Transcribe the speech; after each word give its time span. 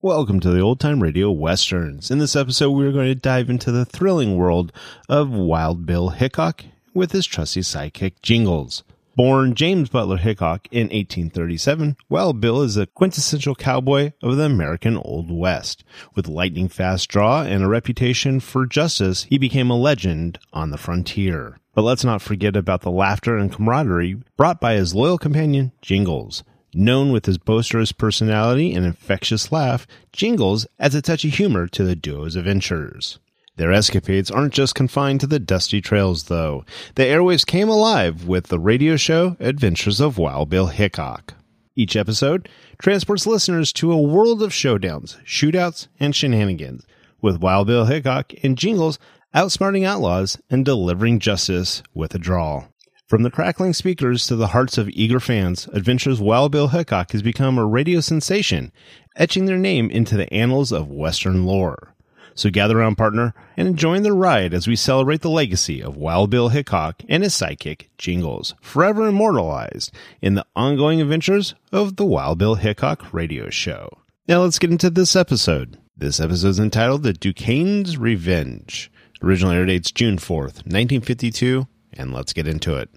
Welcome 0.00 0.38
to 0.40 0.50
the 0.50 0.60
Old 0.60 0.78
Time 0.78 1.02
Radio 1.02 1.28
Westerns. 1.32 2.08
In 2.08 2.18
this 2.18 2.36
episode, 2.36 2.70
we 2.70 2.86
are 2.86 2.92
going 2.92 3.08
to 3.08 3.16
dive 3.16 3.50
into 3.50 3.72
the 3.72 3.84
thrilling 3.84 4.36
world 4.36 4.72
of 5.08 5.28
Wild 5.28 5.86
Bill 5.86 6.10
Hickok 6.10 6.64
with 6.94 7.10
his 7.10 7.26
trusty 7.26 7.62
sidekick 7.62 8.12
Jingles. 8.22 8.84
Born 9.16 9.56
James 9.56 9.88
Butler 9.88 10.18
Hickok 10.18 10.68
in 10.70 10.84
1837, 10.84 11.96
Wild 12.08 12.40
Bill 12.40 12.62
is 12.62 12.76
a 12.76 12.86
quintessential 12.86 13.56
cowboy 13.56 14.12
of 14.22 14.36
the 14.36 14.44
American 14.44 14.96
Old 14.96 15.32
West. 15.32 15.82
With 16.14 16.28
lightning 16.28 16.68
fast 16.68 17.08
draw 17.08 17.42
and 17.42 17.64
a 17.64 17.68
reputation 17.68 18.38
for 18.38 18.66
justice, 18.66 19.24
he 19.24 19.36
became 19.36 19.68
a 19.68 19.76
legend 19.76 20.38
on 20.52 20.70
the 20.70 20.78
frontier. 20.78 21.58
But 21.74 21.82
let's 21.82 22.04
not 22.04 22.22
forget 22.22 22.54
about 22.54 22.82
the 22.82 22.92
laughter 22.92 23.36
and 23.36 23.52
camaraderie 23.52 24.22
brought 24.36 24.60
by 24.60 24.74
his 24.74 24.94
loyal 24.94 25.18
companion, 25.18 25.72
Jingles. 25.82 26.44
Known 26.74 27.12
with 27.12 27.26
his 27.26 27.38
boisterous 27.38 27.92
personality 27.92 28.74
and 28.74 28.84
infectious 28.84 29.50
laugh, 29.50 29.86
Jingles 30.12 30.66
adds 30.78 30.94
a 30.94 31.02
touch 31.02 31.24
of 31.24 31.32
humor 31.32 31.66
to 31.68 31.82
the 31.82 31.96
duo's 31.96 32.36
adventures. 32.36 33.18
Their 33.56 33.72
escapades 33.72 34.30
aren't 34.30 34.54
just 34.54 34.74
confined 34.74 35.20
to 35.20 35.26
the 35.26 35.40
dusty 35.40 35.80
trails, 35.80 36.24
though. 36.24 36.64
The 36.94 37.02
airwaves 37.04 37.44
came 37.44 37.68
alive 37.68 38.26
with 38.26 38.46
the 38.46 38.58
radio 38.60 38.96
show 38.96 39.36
Adventures 39.40 39.98
of 39.98 40.18
Wild 40.18 40.50
Bill 40.50 40.66
Hickok. 40.66 41.34
Each 41.74 41.96
episode 41.96 42.48
transports 42.80 43.26
listeners 43.26 43.72
to 43.74 43.90
a 43.90 44.00
world 44.00 44.42
of 44.42 44.50
showdowns, 44.50 45.16
shootouts, 45.24 45.88
and 45.98 46.14
shenanigans, 46.14 46.86
with 47.20 47.40
Wild 47.40 47.66
Bill 47.66 47.86
Hickok 47.86 48.32
and 48.44 48.58
Jingles 48.58 48.98
outsmarting 49.34 49.84
outlaws 49.84 50.38
and 50.50 50.64
delivering 50.64 51.18
justice 51.18 51.82
with 51.94 52.14
a 52.14 52.18
drawl. 52.18 52.68
From 53.08 53.22
the 53.22 53.30
crackling 53.30 53.72
speakers 53.72 54.26
to 54.26 54.36
the 54.36 54.48
hearts 54.48 54.76
of 54.76 54.90
eager 54.90 55.18
fans, 55.18 55.66
Adventures 55.72 56.20
Wild 56.20 56.52
Bill 56.52 56.68
Hickok 56.68 57.12
has 57.12 57.22
become 57.22 57.56
a 57.56 57.64
radio 57.64 58.00
sensation, 58.00 58.70
etching 59.16 59.46
their 59.46 59.56
name 59.56 59.88
into 59.90 60.14
the 60.14 60.30
annals 60.30 60.72
of 60.72 60.90
Western 60.90 61.46
lore. 61.46 61.94
So 62.34 62.50
gather 62.50 62.78
around, 62.78 62.96
partner, 62.96 63.32
and 63.56 63.78
join 63.78 64.02
the 64.02 64.12
ride 64.12 64.52
as 64.52 64.68
we 64.68 64.76
celebrate 64.76 65.22
the 65.22 65.30
legacy 65.30 65.82
of 65.82 65.96
Wild 65.96 66.28
Bill 66.28 66.50
Hickok 66.50 67.02
and 67.08 67.22
his 67.22 67.32
sidekick, 67.32 67.86
Jingles, 67.96 68.54
forever 68.60 69.06
immortalized 69.06 69.90
in 70.20 70.34
the 70.34 70.44
ongoing 70.54 71.00
adventures 71.00 71.54
of 71.72 71.96
the 71.96 72.04
Wild 72.04 72.36
Bill 72.36 72.56
Hickok 72.56 73.14
radio 73.14 73.48
show. 73.48 73.88
Now 74.28 74.42
let's 74.42 74.58
get 74.58 74.70
into 74.70 74.90
this 74.90 75.16
episode. 75.16 75.78
This 75.96 76.20
episode 76.20 76.48
is 76.48 76.58
entitled 76.58 77.04
The 77.04 77.14
Duquesne's 77.14 77.96
Revenge. 77.96 78.92
Original 79.22 79.52
air 79.52 79.64
dates 79.64 79.90
June 79.90 80.18
4th, 80.18 80.66
1952, 80.66 81.66
and 81.94 82.12
let's 82.12 82.34
get 82.34 82.46
into 82.46 82.76
it. 82.76 82.90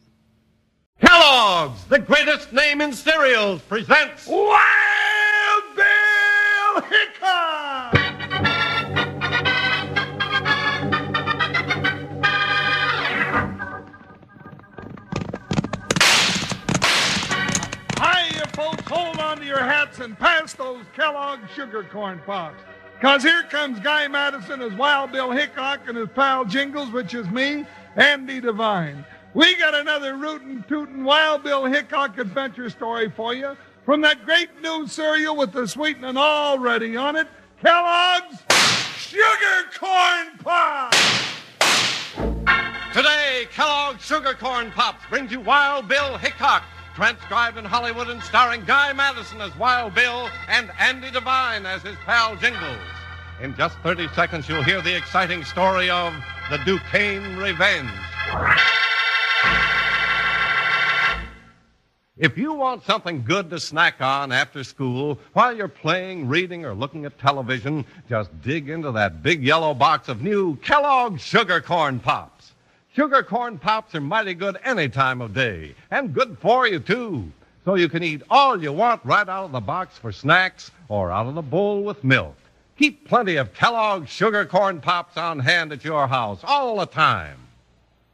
Kellogg's, 1.01 1.84
the 1.85 2.00
greatest 2.00 2.53
name 2.53 2.79
in 2.79 2.94
cereals, 2.94 3.62
presents 3.63 4.28
Wild 4.28 4.56
Bill 5.75 6.81
Hickok! 6.89 7.95
Hiya, 17.97 18.47
folks. 18.53 18.88
Hold 18.88 19.17
on 19.17 19.40
to 19.40 19.45
your 19.45 19.59
hats 19.59 20.00
and 20.00 20.17
pass 20.17 20.53
those 20.53 20.85
Kellogg's 20.95 21.50
sugar 21.56 21.84
corn 21.84 22.22
pops. 22.25 22.61
Because 22.94 23.23
here 23.23 23.41
comes 23.44 23.79
Guy 23.79 24.07
Madison 24.07 24.61
as 24.61 24.73
Wild 24.73 25.11
Bill 25.11 25.31
Hickok 25.31 25.88
and 25.88 25.97
his 25.97 26.09
pal 26.09 26.45
Jingles, 26.45 26.91
which 26.91 27.16
is 27.16 27.28
me, 27.29 27.66
Andy 27.95 28.40
Devine. 28.40 29.03
We 29.33 29.55
got 29.55 29.73
another 29.73 30.17
rootin' 30.17 30.65
tootin' 30.67 31.05
Wild 31.05 31.43
Bill 31.43 31.65
Hickok 31.65 32.17
adventure 32.17 32.69
story 32.69 33.09
for 33.09 33.33
you 33.33 33.55
from 33.85 34.01
that 34.01 34.25
great 34.25 34.49
new 34.61 34.87
cereal 34.87 35.37
with 35.37 35.53
the 35.53 35.65
sweetening 35.69 36.17
already 36.17 36.97
on 36.97 37.15
it, 37.15 37.27
Kellogg's 37.61 38.43
Sugar 38.97 39.69
Corn 39.79 40.37
Pops. 40.43 40.97
Today, 42.93 43.47
Kellogg's 43.53 44.03
Sugar 44.03 44.33
Corn 44.33 44.69
Pops 44.71 45.05
brings 45.09 45.31
you 45.31 45.39
Wild 45.39 45.87
Bill 45.87 46.17
Hickok, 46.17 46.63
transcribed 46.93 47.57
in 47.57 47.63
Hollywood 47.63 48.09
and 48.09 48.21
starring 48.23 48.65
Guy 48.65 48.91
Madison 48.91 49.39
as 49.39 49.55
Wild 49.57 49.95
Bill 49.95 50.29
and 50.49 50.71
Andy 50.77 51.09
Devine 51.09 51.65
as 51.65 51.81
his 51.83 51.95
pal 52.05 52.35
Jingles. 52.35 52.77
In 53.41 53.55
just 53.55 53.77
30 53.77 54.09
seconds, 54.09 54.49
you'll 54.49 54.61
hear 54.61 54.81
the 54.81 54.95
exciting 54.95 55.45
story 55.45 55.89
of 55.89 56.13
the 56.49 56.57
Duquesne 56.65 57.37
Revenge. 57.37 57.89
If 62.21 62.37
you 62.37 62.53
want 62.53 62.85
something 62.85 63.23
good 63.23 63.49
to 63.49 63.59
snack 63.59 63.99
on 63.99 64.31
after 64.31 64.63
school 64.63 65.17
while 65.33 65.57
you're 65.57 65.67
playing, 65.67 66.27
reading, 66.27 66.63
or 66.65 66.75
looking 66.75 67.03
at 67.05 67.17
television, 67.17 67.83
just 68.07 68.29
dig 68.43 68.69
into 68.69 68.91
that 68.91 69.23
big 69.23 69.43
yellow 69.43 69.73
box 69.73 70.07
of 70.07 70.21
new 70.21 70.55
Kellogg's 70.57 71.23
Sugar 71.23 71.61
Corn 71.61 71.99
Pops. 71.99 72.51
Sugar 72.93 73.23
Corn 73.23 73.57
Pops 73.57 73.95
are 73.95 74.01
mighty 74.01 74.35
good 74.35 74.59
any 74.63 74.87
time 74.87 75.19
of 75.19 75.33
day, 75.33 75.73
and 75.89 76.13
good 76.13 76.37
for 76.37 76.67
you, 76.67 76.79
too. 76.79 77.31
So 77.65 77.73
you 77.73 77.89
can 77.89 78.03
eat 78.03 78.21
all 78.29 78.61
you 78.61 78.71
want 78.71 79.03
right 79.03 79.27
out 79.27 79.45
of 79.45 79.51
the 79.51 79.59
box 79.59 79.97
for 79.97 80.11
snacks 80.11 80.69
or 80.89 81.11
out 81.11 81.25
of 81.25 81.33
the 81.33 81.41
bowl 81.41 81.83
with 81.83 82.03
milk. 82.03 82.35
Keep 82.77 83.07
plenty 83.07 83.37
of 83.37 83.55
Kellogg's 83.55 84.11
Sugar 84.11 84.45
Corn 84.45 84.79
Pops 84.79 85.17
on 85.17 85.39
hand 85.39 85.71
at 85.71 85.83
your 85.83 86.05
house 86.05 86.41
all 86.43 86.77
the 86.77 86.85
time. 86.85 87.39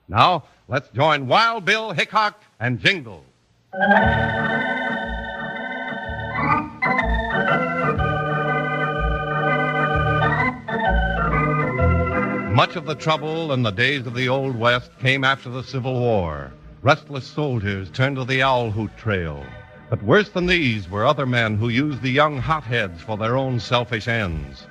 Now, 0.08 0.46
let's 0.70 0.88
join 0.92 1.28
Wild 1.28 1.66
Bill 1.66 1.92
Hickok 1.92 2.42
and 2.62 2.80
Jingle. 2.80 3.26
Much 3.78 3.86
of 12.76 12.88
the 12.88 12.96
trouble 12.98 13.54
in 13.54 13.62
the 13.62 13.70
days 13.70 14.08
of 14.08 14.16
the 14.16 14.28
Old 14.28 14.56
West 14.56 14.90
came 14.98 15.24
after 15.24 15.52
the 15.52 15.62
Civil 15.62 15.94
War. 16.00 16.52
Restless 16.82 17.28
soldiers 17.28 17.92
turned 17.92 18.16
to 18.16 18.26
the 18.26 18.42
owl 18.42 18.72
hoot 18.72 18.90
trail. 18.98 19.46
But 19.92 20.02
worse 20.02 20.30
than 20.30 20.48
these 20.48 20.90
were 20.90 21.06
other 21.06 21.28
men 21.28 21.58
who 21.58 21.70
used 21.70 22.02
the 22.02 22.10
young 22.10 22.40
hotheads 22.40 23.04
for 23.04 23.16
their 23.16 23.38
own 23.38 23.60
selfish 23.60 24.08
ends. 24.08 24.66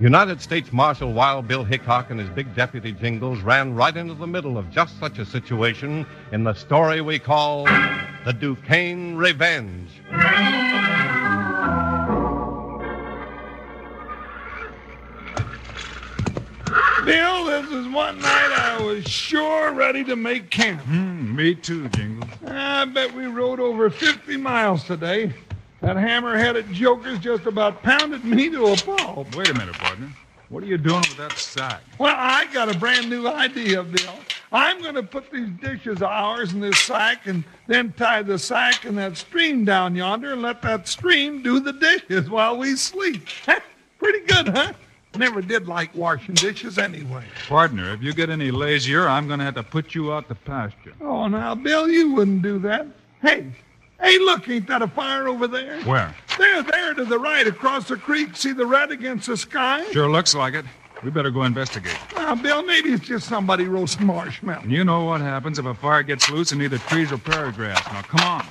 United 0.00 0.42
States 0.42 0.70
Marshal 0.70 1.14
Wild 1.14 1.48
Bill 1.48 1.64
Hickok 1.64 2.10
and 2.10 2.20
his 2.20 2.28
big 2.28 2.54
deputy 2.54 2.92
Jingles 2.92 3.40
ran 3.40 3.74
right 3.74 3.96
into 3.96 4.12
the 4.12 4.26
middle 4.26 4.58
of 4.58 4.70
just 4.70 4.98
such 4.98 5.18
a 5.18 5.24
situation 5.24 6.04
in 6.32 6.44
the 6.44 6.52
story 6.52 7.00
we 7.00 7.18
call 7.18 7.66
The 8.24 8.32
Duquesne 8.34 9.16
Revenge. 9.16 9.88
Bill, 17.04 17.44
this 17.46 17.70
is 17.70 17.88
one 17.88 18.18
night 18.18 18.52
I 18.52 18.78
was 18.84 19.08
sure 19.08 19.72
ready 19.72 20.04
to 20.04 20.16
make 20.16 20.50
camp. 20.50 20.82
Hmm, 20.82 21.34
me 21.34 21.54
too, 21.54 21.88
Jingle. 21.88 22.28
I 22.46 22.84
bet 22.84 23.14
we 23.14 23.24
rode 23.24 23.58
over 23.58 23.88
50 23.88 24.36
miles 24.36 24.84
today. 24.84 25.32
That 25.80 25.96
hammer-headed 25.96 26.70
joker's 26.72 27.18
just 27.20 27.46
about 27.46 27.82
pounded 27.82 28.22
me 28.22 28.50
to 28.50 28.66
a 28.66 28.76
pulp. 28.76 29.34
Wait 29.34 29.48
a 29.48 29.54
minute, 29.54 29.74
partner. 29.76 30.10
What 30.50 30.62
are 30.62 30.66
you 30.66 30.76
doing 30.76 31.00
with 31.00 31.16
that 31.16 31.32
sack? 31.38 31.80
Well, 31.98 32.14
I 32.16 32.46
got 32.52 32.74
a 32.74 32.78
brand 32.78 33.08
new 33.08 33.26
idea, 33.26 33.82
Bill. 33.82 34.14
I'm 34.52 34.82
going 34.82 34.96
to 34.96 35.02
put 35.02 35.30
these 35.30 35.48
dishes 35.60 35.98
of 35.98 36.04
ours 36.04 36.52
in 36.52 36.60
this 36.60 36.78
sack 36.80 37.26
and 37.26 37.44
then 37.68 37.92
tie 37.92 38.22
the 38.22 38.38
sack 38.38 38.84
in 38.84 38.96
that 38.96 39.16
stream 39.16 39.64
down 39.64 39.94
yonder 39.94 40.32
and 40.32 40.42
let 40.42 40.60
that 40.62 40.88
stream 40.88 41.42
do 41.42 41.60
the 41.60 41.72
dishes 41.72 42.28
while 42.28 42.56
we 42.56 42.74
sleep. 42.74 43.28
Pretty 43.98 44.26
good, 44.26 44.48
huh? 44.48 44.72
Never 45.16 45.42
did 45.42 45.68
like 45.68 45.94
washing 45.94 46.34
dishes 46.34 46.78
anyway. 46.78 47.24
Partner, 47.48 47.92
if 47.92 48.02
you 48.02 48.12
get 48.12 48.30
any 48.30 48.50
lazier, 48.50 49.08
I'm 49.08 49.26
going 49.26 49.38
to 49.38 49.44
have 49.44 49.56
to 49.56 49.62
put 49.62 49.94
you 49.94 50.12
out 50.12 50.28
to 50.28 50.34
pasture. 50.34 50.94
Oh, 51.00 51.26
now, 51.28 51.54
Bill, 51.54 51.88
you 51.88 52.14
wouldn't 52.14 52.42
do 52.42 52.58
that. 52.60 52.86
Hey, 53.20 53.52
hey, 54.00 54.18
look, 54.18 54.48
ain't 54.48 54.66
that 54.68 54.82
a 54.82 54.88
fire 54.88 55.28
over 55.28 55.46
there? 55.46 55.80
Where? 55.82 56.14
There, 56.38 56.62
there 56.62 56.94
to 56.94 57.04
the 57.04 57.18
right 57.18 57.46
across 57.46 57.88
the 57.88 57.96
creek. 57.96 58.36
See 58.36 58.52
the 58.52 58.66
red 58.66 58.90
against 58.92 59.26
the 59.26 59.36
sky? 59.36 59.84
Sure 59.92 60.10
looks 60.10 60.34
like 60.34 60.54
it. 60.54 60.64
We 61.02 61.10
better 61.10 61.30
go 61.30 61.44
investigate. 61.44 61.96
Now, 62.14 62.34
Bill, 62.34 62.62
maybe 62.62 62.90
it's 62.90 63.06
just 63.06 63.26
somebody 63.26 63.64
roasting 63.64 64.06
marshmallows. 64.06 64.66
You 64.66 64.84
know 64.84 65.04
what 65.04 65.22
happens 65.22 65.58
if 65.58 65.64
a 65.64 65.74
fire 65.74 66.02
gets 66.02 66.30
loose 66.30 66.52
in 66.52 66.60
either 66.60 66.78
trees 66.78 67.10
or 67.10 67.18
prairie 67.18 67.52
grass. 67.52 67.82
Now, 67.92 68.02
come 68.02 68.20
on. 68.20 68.46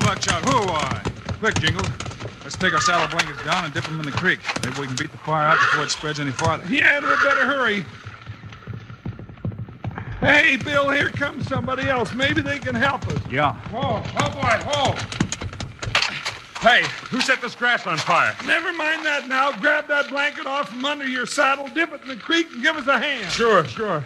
Buckshot? 0.00 0.42
Quick, 1.40 1.54
Jingle. 1.60 1.86
Let's 2.42 2.56
take 2.56 2.72
our 2.72 2.80
saddle 2.80 3.08
blankets 3.08 3.42
down 3.44 3.64
and 3.64 3.74
dip 3.74 3.84
them 3.84 3.98
in 4.00 4.06
the 4.06 4.12
creek. 4.12 4.38
Maybe 4.62 4.80
we 4.80 4.86
can 4.86 4.96
beat 4.96 5.10
the 5.10 5.18
fire 5.18 5.48
out 5.48 5.58
before 5.58 5.84
it 5.84 5.90
spreads 5.90 6.20
any 6.20 6.30
farther. 6.30 6.64
Yeah, 6.72 7.00
we 7.00 7.06
better 7.22 7.44
hurry. 7.44 7.84
Hey, 10.24 10.56
Bill, 10.56 10.88
here 10.88 11.10
comes 11.10 11.46
somebody 11.46 11.86
else. 11.86 12.14
Maybe 12.14 12.40
they 12.40 12.58
can 12.58 12.74
help 12.74 13.06
us. 13.08 13.20
Yeah. 13.30 13.60
Oh, 13.74 14.02
oh 14.18 14.30
boy, 14.30 14.72
oh. 14.72 14.94
Hey, 16.66 16.82
who 17.10 17.20
set 17.20 17.42
this 17.42 17.54
grass 17.54 17.86
on 17.86 17.98
fire? 17.98 18.34
Never 18.46 18.72
mind 18.72 19.04
that 19.04 19.28
now. 19.28 19.52
Grab 19.52 19.86
that 19.88 20.08
blanket 20.08 20.46
off 20.46 20.70
from 20.70 20.82
under 20.86 21.06
your 21.06 21.26
saddle, 21.26 21.68
dip 21.68 21.92
it 21.92 22.00
in 22.00 22.08
the 22.08 22.16
creek, 22.16 22.50
and 22.52 22.62
give 22.62 22.74
us 22.76 22.86
a 22.86 22.98
hand. 22.98 23.30
Sure, 23.30 23.66
sure. 23.66 24.02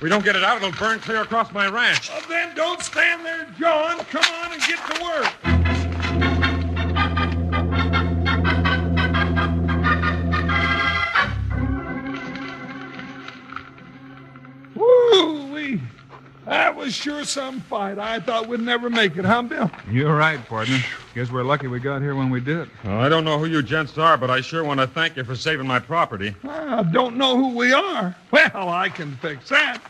We 0.00 0.08
don't 0.08 0.24
get 0.24 0.34
it 0.34 0.42
out, 0.42 0.56
it'll 0.56 0.72
burn 0.72 0.98
clear 0.98 1.22
across 1.22 1.52
my 1.52 1.68
ranch. 1.68 2.10
Well, 2.10 2.22
then 2.28 2.56
don't 2.56 2.82
stand 2.82 3.24
there 3.24 3.46
John. 3.56 3.98
Come 4.06 4.24
on 4.42 4.52
and 4.52 4.62
get 4.62 4.80
to 4.84 5.02
work. 5.04 5.51
That 16.46 16.74
was 16.74 16.92
sure 16.92 17.24
some 17.24 17.60
fight. 17.60 17.98
I 17.98 18.18
thought 18.18 18.48
we'd 18.48 18.60
never 18.60 18.90
make 18.90 19.16
it, 19.16 19.24
huh, 19.24 19.42
Bill? 19.42 19.70
You're 19.88 20.16
right, 20.16 20.44
partner. 20.46 20.78
Guess 21.14 21.30
we're 21.30 21.44
lucky 21.44 21.68
we 21.68 21.78
got 21.78 22.02
here 22.02 22.16
when 22.16 22.30
we 22.30 22.40
did. 22.40 22.68
Well, 22.84 23.00
I 23.00 23.08
don't 23.08 23.24
know 23.24 23.38
who 23.38 23.46
you 23.46 23.62
gents 23.62 23.96
are, 23.96 24.16
but 24.16 24.28
I 24.28 24.40
sure 24.40 24.64
want 24.64 24.80
to 24.80 24.88
thank 24.88 25.16
you 25.16 25.24
for 25.24 25.36
saving 25.36 25.66
my 25.66 25.78
property. 25.78 26.34
I 26.42 26.82
don't 26.82 27.16
know 27.16 27.36
who 27.36 27.56
we 27.56 27.72
are. 27.72 28.16
Well, 28.32 28.68
I 28.68 28.88
can 28.88 29.16
fix 29.16 29.50
that. 29.50 29.80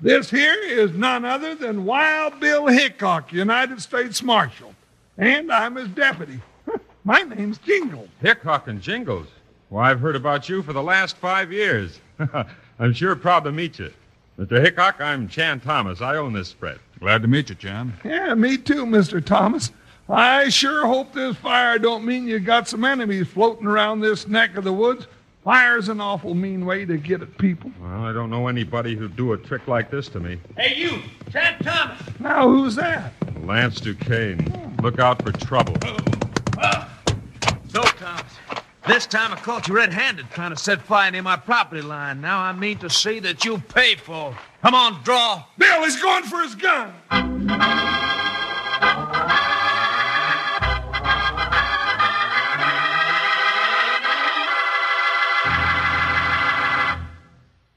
This 0.00 0.30
here 0.30 0.56
is 0.62 0.92
none 0.92 1.24
other 1.24 1.54
than 1.54 1.84
Wild 1.84 2.38
Bill 2.38 2.66
Hickok, 2.66 3.32
United 3.32 3.80
States 3.80 4.22
Marshal. 4.22 4.74
And 5.18 5.50
I'm 5.50 5.74
his 5.74 5.88
deputy. 5.88 6.40
My 7.04 7.22
name's 7.22 7.58
Jingle. 7.58 8.06
Hickok 8.20 8.68
and 8.68 8.80
Jingles. 8.80 9.26
Well, 9.70 9.82
I've 9.82 9.98
heard 9.98 10.14
about 10.14 10.48
you 10.48 10.62
for 10.62 10.72
the 10.72 10.82
last 10.82 11.16
five 11.16 11.50
years. 11.50 11.98
I'm 12.78 12.92
sure 12.92 13.16
proud 13.16 13.44
to 13.44 13.52
meet 13.52 13.78
you. 13.78 13.92
Mr. 14.38 14.60
Hickok, 14.62 15.00
I'm 15.00 15.28
Chan 15.28 15.60
Thomas. 15.60 16.02
I 16.02 16.16
own 16.16 16.34
this 16.34 16.48
spread. 16.48 16.78
Glad 17.00 17.22
to 17.22 17.28
meet 17.28 17.48
you, 17.48 17.54
Chan. 17.54 17.94
Yeah, 18.04 18.34
me 18.34 18.58
too, 18.58 18.84
Mr. 18.84 19.24
Thomas. 19.24 19.72
I 20.10 20.50
sure 20.50 20.86
hope 20.86 21.14
this 21.14 21.36
fire 21.36 21.78
don't 21.78 22.04
mean 22.04 22.28
you 22.28 22.38
got 22.38 22.68
some 22.68 22.84
enemies 22.84 23.28
floating 23.28 23.66
around 23.66 24.00
this 24.00 24.28
neck 24.28 24.56
of 24.56 24.64
the 24.64 24.72
woods. 24.74 25.06
Fire's 25.42 25.88
an 25.88 26.02
awful 26.02 26.34
mean 26.34 26.66
way 26.66 26.84
to 26.84 26.98
get 26.98 27.22
at 27.22 27.38
people. 27.38 27.70
Well, 27.80 28.04
I 28.04 28.12
don't 28.12 28.28
know 28.28 28.48
anybody 28.48 28.94
who'd 28.94 29.16
do 29.16 29.32
a 29.32 29.38
trick 29.38 29.66
like 29.68 29.90
this 29.90 30.08
to 30.08 30.20
me. 30.20 30.38
Hey, 30.56 30.74
you, 30.76 31.00
Chan 31.32 31.60
Thomas. 31.62 32.02
Now, 32.20 32.46
who's 32.46 32.74
that? 32.74 33.14
Lance 33.42 33.80
Duquesne. 33.80 34.76
Look 34.82 34.98
out 34.98 35.22
for 35.22 35.32
trouble. 35.32 35.76
So, 35.82 35.96
Thomas, 36.52 36.88
this 38.86 39.06
time 39.06 39.32
I 39.32 39.36
caught 39.36 39.68
you 39.68 39.74
red-handed 39.74 40.30
trying 40.30 40.50
to 40.50 40.56
set 40.56 40.82
fire 40.82 41.10
near 41.10 41.22
my 41.22 41.36
property 41.36 41.82
line. 41.82 42.20
Now 42.20 42.40
I 42.40 42.52
mean 42.52 42.78
to 42.78 42.90
see 42.90 43.18
that 43.20 43.44
you 43.44 43.58
pay 43.58 43.96
for. 43.96 44.30
it. 44.30 44.36
Come 44.62 44.74
on, 44.74 45.02
draw. 45.02 45.44
Bill, 45.58 45.82
he's 45.84 46.00
going 46.00 46.24
for 46.24 46.42
his 46.42 46.54
gun. 46.54 46.92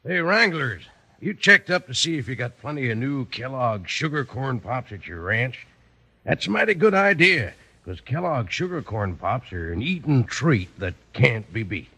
Hey, 0.05 0.21
Wranglers, 0.21 0.83
you 1.19 1.35
checked 1.35 1.69
up 1.69 1.85
to 1.85 1.93
see 1.93 2.17
if 2.17 2.27
you 2.27 2.35
got 2.35 2.57
plenty 2.59 2.89
of 2.89 2.97
new 2.97 3.25
Kellogg 3.25 3.87
sugar 3.87 4.25
corn 4.25 4.59
pops 4.59 4.91
at 4.91 5.05
your 5.05 5.21
ranch? 5.21 5.67
That's 6.23 6.47
a 6.47 6.49
mighty 6.49 6.73
good 6.73 6.95
idea, 6.95 7.53
because 7.89 8.01
Kellogg 8.01 8.51
sugar 8.51 8.83
corn 8.83 9.15
pops 9.15 9.51
are 9.51 9.73
an 9.73 9.81
eating 9.81 10.23
treat 10.23 10.79
that 10.79 10.93
can't 11.11 11.51
be 11.51 11.63
beat. 11.63 11.89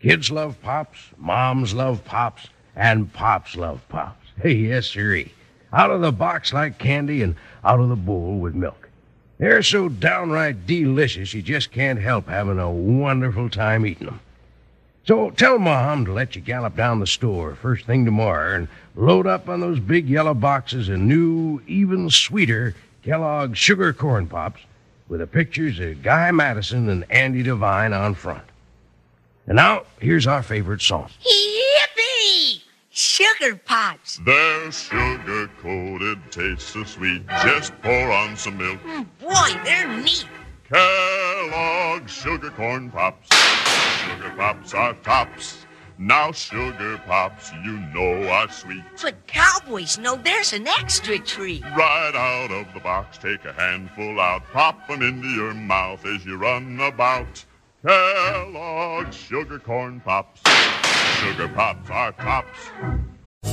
Kids 0.00 0.30
love 0.30 0.56
pops, 0.62 1.10
moms 1.18 1.74
love 1.74 2.02
pops, 2.06 2.48
and 2.74 3.12
pops 3.12 3.54
love 3.54 3.86
pops. 3.90 4.26
Hey, 4.40 4.54
yes, 4.68 4.86
sirree. 4.86 5.34
Out 5.70 5.90
of 5.90 6.00
the 6.00 6.12
box 6.12 6.54
like 6.54 6.78
candy 6.78 7.20
and 7.20 7.36
out 7.62 7.78
of 7.78 7.90
the 7.90 7.94
bowl 7.94 8.38
with 8.38 8.54
milk. 8.54 8.88
They're 9.36 9.62
so 9.62 9.90
downright 9.90 10.66
delicious, 10.66 11.34
you 11.34 11.42
just 11.42 11.72
can't 11.72 12.00
help 12.00 12.26
having 12.26 12.58
a 12.58 12.70
wonderful 12.70 13.50
time 13.50 13.84
eating 13.84 14.06
them. 14.06 14.20
So 15.04 15.28
tell 15.28 15.58
Mom 15.58 16.06
to 16.06 16.12
let 16.14 16.36
you 16.36 16.40
gallop 16.40 16.74
down 16.74 17.00
the 17.00 17.06
store 17.06 17.54
first 17.54 17.84
thing 17.84 18.06
tomorrow 18.06 18.56
and 18.56 18.68
load 18.96 19.26
up 19.26 19.50
on 19.50 19.60
those 19.60 19.78
big 19.78 20.08
yellow 20.08 20.32
boxes 20.32 20.88
of 20.88 21.00
new, 21.00 21.60
even 21.66 22.08
sweeter 22.08 22.74
Kellogg's 23.02 23.58
sugar 23.58 23.92
corn 23.92 24.26
pops 24.26 24.62
with 25.08 25.20
the 25.20 25.26
pictures 25.26 25.80
of 25.80 26.02
Guy 26.02 26.30
Madison 26.30 26.88
and 26.88 27.04
Andy 27.10 27.42
Devine 27.42 27.92
on 27.92 28.14
front. 28.14 28.44
And 29.46 29.56
now, 29.56 29.84
here's 30.00 30.26
our 30.26 30.42
favorite 30.42 30.82
song. 30.82 31.10
Yippee! 31.24 32.62
Sugar 32.90 33.56
pops. 33.64 34.18
They're 34.24 34.70
sugar 34.70 35.48
coated, 35.62 36.18
taste 36.30 36.68
so 36.68 36.84
sweet. 36.84 37.26
Just 37.42 37.72
pour 37.80 38.10
on 38.10 38.36
some 38.36 38.58
milk. 38.58 38.80
Mm, 38.82 39.06
boy, 39.20 39.60
they're 39.64 39.88
neat. 40.02 40.26
Kellogg 40.68 42.08
sugar 42.08 42.50
corn 42.50 42.90
pops. 42.90 43.28
Sugar 44.04 44.34
pops 44.36 44.74
are 44.74 44.94
tops. 44.94 45.57
Now 46.00 46.30
sugar 46.30 47.00
pops, 47.08 47.50
you 47.64 47.72
know 47.92 48.28
are 48.28 48.48
sweet. 48.48 48.84
But 49.02 49.26
cowboys 49.26 49.98
know 49.98 50.14
there's 50.14 50.52
an 50.52 50.68
extra 50.68 51.18
treat. 51.18 51.64
Right 51.76 52.14
out 52.14 52.52
of 52.52 52.72
the 52.72 52.78
box, 52.78 53.18
take 53.18 53.44
a 53.44 53.52
handful 53.52 54.20
out, 54.20 54.42
pop 54.52 54.78
'em 54.88 55.02
into 55.02 55.26
your 55.26 55.54
mouth 55.54 56.06
as 56.06 56.24
you 56.24 56.36
run 56.36 56.78
about. 56.80 57.44
Kellogg's 57.84 59.16
sugar 59.16 59.58
corn 59.58 60.00
pops. 60.04 60.40
Sugar 61.18 61.48
pops 61.48 61.90
are 61.90 62.12
tops. 62.12 62.70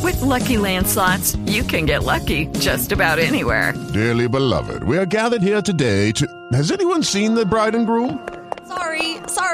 With 0.04 0.22
Lucky 0.22 0.58
Land 0.58 0.86
slots, 0.86 1.36
you 1.48 1.64
can 1.64 1.88
get 1.88 2.04
lucky 2.04 2.46
just 2.60 2.92
about 2.92 3.18
anywhere. 3.18 3.74
Dearly 3.92 4.28
beloved, 4.28 4.84
we 4.84 5.00
are 5.00 5.08
gathered 5.08 5.42
here 5.42 5.64
today 5.64 6.12
to. 6.12 6.28
Has 6.54 6.72
anyone 6.72 7.02
seen 7.02 7.34
the 7.34 7.44
bride 7.44 7.74
and 7.74 7.88
groom? 7.88 8.20
Sorry, 8.68 9.15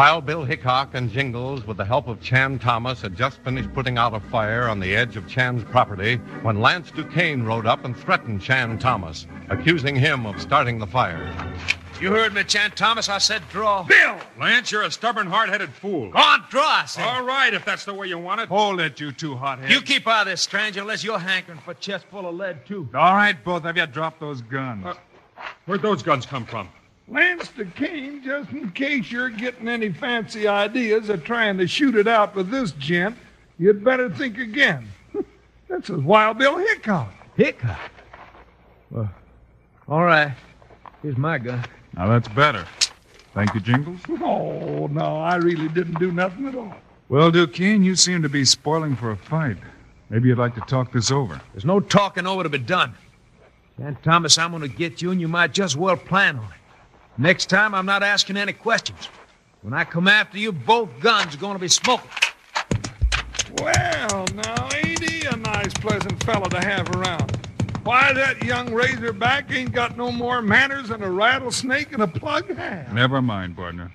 Wild 0.00 0.24
Bill 0.24 0.44
Hickok 0.44 0.94
and 0.94 1.10
Jingles, 1.10 1.66
with 1.66 1.76
the 1.76 1.84
help 1.84 2.08
of 2.08 2.22
Chan 2.22 2.60
Thomas, 2.60 3.02
had 3.02 3.14
just 3.14 3.38
finished 3.40 3.70
putting 3.74 3.98
out 3.98 4.14
a 4.14 4.20
fire 4.30 4.66
on 4.66 4.80
the 4.80 4.96
edge 4.96 5.14
of 5.18 5.28
Chan's 5.28 5.62
property 5.62 6.16
when 6.40 6.62
Lance 6.62 6.90
Duquesne 6.90 7.42
rode 7.42 7.66
up 7.66 7.84
and 7.84 7.94
threatened 7.94 8.40
Chan 8.40 8.78
Thomas, 8.78 9.26
accusing 9.50 9.94
him 9.94 10.24
of 10.24 10.40
starting 10.40 10.78
the 10.78 10.86
fire. 10.86 11.30
You 12.00 12.12
heard 12.12 12.32
me, 12.32 12.44
Chan 12.44 12.72
Thomas. 12.76 13.10
I 13.10 13.18
said 13.18 13.42
draw. 13.50 13.82
Bill! 13.82 14.16
Lance, 14.40 14.72
you're 14.72 14.84
a 14.84 14.90
stubborn, 14.90 15.26
hard-headed 15.26 15.68
fool. 15.68 16.10
Go 16.12 16.18
on, 16.18 16.46
draw, 16.48 16.62
I 16.66 16.86
said. 16.86 17.04
All 17.04 17.22
right, 17.22 17.52
if 17.52 17.66
that's 17.66 17.84
the 17.84 17.92
way 17.92 18.06
you 18.06 18.16
want 18.16 18.40
it. 18.40 18.48
Hold 18.48 18.80
it, 18.80 18.98
you 19.00 19.12
two 19.12 19.36
hotheads. 19.36 19.70
You 19.70 19.82
keep 19.82 20.08
out 20.08 20.22
of 20.22 20.28
this, 20.28 20.40
stranger, 20.40 20.80
unless 20.80 21.04
you're 21.04 21.18
hankering 21.18 21.58
for 21.58 21.72
a 21.72 21.74
chest 21.74 22.06
full 22.10 22.26
of 22.26 22.34
lead, 22.34 22.64
too. 22.64 22.88
All 22.94 23.16
right, 23.16 23.36
both 23.44 23.66
of 23.66 23.76
you, 23.76 23.84
drop 23.84 24.18
those 24.18 24.40
guns. 24.40 24.86
Uh, 24.86 24.94
where'd 25.66 25.82
those 25.82 26.02
guns 26.02 26.24
come 26.24 26.46
from? 26.46 26.70
Lance 27.10 27.48
Duquesne, 27.48 28.22
just 28.22 28.50
in 28.50 28.70
case 28.70 29.10
you're 29.10 29.30
getting 29.30 29.66
any 29.66 29.92
fancy 29.92 30.46
ideas 30.46 31.08
of 31.08 31.24
trying 31.24 31.58
to 31.58 31.66
shoot 31.66 31.96
it 31.96 32.06
out 32.06 32.36
with 32.36 32.50
this 32.50 32.70
gent, 32.72 33.16
you'd 33.58 33.82
better 33.82 34.08
think 34.08 34.38
again. 34.38 34.88
this 35.68 35.90
is 35.90 35.98
Wild 35.98 36.38
Bill 36.38 36.56
Hickok. 36.56 37.12
Hickok? 37.36 37.90
Well, 38.92 39.10
all 39.88 40.04
right. 40.04 40.32
Here's 41.02 41.16
my 41.16 41.38
gun. 41.38 41.64
Now 41.96 42.06
that's 42.06 42.28
better. 42.28 42.64
Thank 43.34 43.54
you, 43.54 43.60
Jingles. 43.60 44.00
Oh, 44.22 44.86
no, 44.86 45.16
I 45.16 45.36
really 45.36 45.68
didn't 45.68 45.98
do 45.98 46.12
nothing 46.12 46.46
at 46.46 46.54
all. 46.54 46.74
Well, 47.08 47.30
Duquesne, 47.30 47.82
you 47.82 47.96
seem 47.96 48.22
to 48.22 48.28
be 48.28 48.44
spoiling 48.44 48.94
for 48.96 49.10
a 49.10 49.16
fight. 49.16 49.56
Maybe 50.08 50.28
you'd 50.28 50.38
like 50.38 50.54
to 50.54 50.60
talk 50.62 50.92
this 50.92 51.10
over. 51.10 51.40
There's 51.52 51.64
no 51.64 51.80
talking 51.80 52.26
over 52.26 52.44
to 52.44 52.48
be 52.48 52.58
done. 52.58 52.94
Chan 53.78 53.98
Thomas, 54.02 54.38
I'm 54.38 54.50
going 54.50 54.62
to 54.62 54.68
get 54.68 55.02
you, 55.02 55.10
and 55.10 55.20
you 55.20 55.28
might 55.28 55.52
just 55.52 55.76
well 55.76 55.96
plan 55.96 56.38
on 56.38 56.44
it. 56.44 56.59
Next 57.18 57.46
time, 57.50 57.74
I'm 57.74 57.86
not 57.86 58.02
asking 58.02 58.36
any 58.36 58.52
questions. 58.52 59.08
When 59.62 59.74
I 59.74 59.84
come 59.84 60.08
after 60.08 60.38
you, 60.38 60.52
both 60.52 60.88
guns 61.00 61.34
are 61.34 61.38
going 61.38 61.54
to 61.54 61.60
be 61.60 61.68
smoking. 61.68 62.10
Well, 63.58 64.26
now, 64.34 64.68
ain't 64.74 65.02
he 65.02 65.26
a 65.26 65.36
nice, 65.36 65.74
pleasant 65.74 66.22
fellow 66.24 66.48
to 66.48 66.60
have 66.60 66.88
around? 66.96 67.36
Why, 67.82 68.12
that 68.12 68.42
young 68.42 68.72
razorback 68.72 69.50
ain't 69.50 69.72
got 69.72 69.96
no 69.96 70.12
more 70.12 70.40
manners 70.40 70.88
than 70.88 71.02
a 71.02 71.10
rattlesnake 71.10 71.92
and 71.92 72.02
a 72.02 72.06
plug 72.06 72.54
hat. 72.54 72.92
Never 72.94 73.20
mind, 73.20 73.56
partner. 73.56 73.92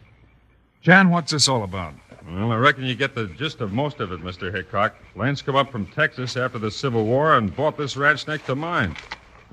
Chan, 0.82 1.10
what's 1.10 1.32
this 1.32 1.48
all 1.48 1.64
about? 1.64 1.94
Well, 2.28 2.52
I 2.52 2.58
reckon 2.58 2.86
you 2.86 2.96
get 2.96 3.14
the 3.14 3.28
gist 3.28 3.62
of 3.62 3.72
most 3.72 4.00
of 4.00 4.12
it, 4.12 4.22
Mr. 4.22 4.54
Hickok. 4.54 4.96
Lance 5.16 5.42
come 5.42 5.56
up 5.56 5.72
from 5.72 5.86
Texas 5.88 6.36
after 6.36 6.58
the 6.58 6.72
Civil 6.72 7.06
War 7.06 7.38
and 7.38 7.56
bought 7.56 7.78
this 7.78 7.96
ranch 7.96 8.28
next 8.28 8.46
to 8.48 8.56
mine. 8.56 8.96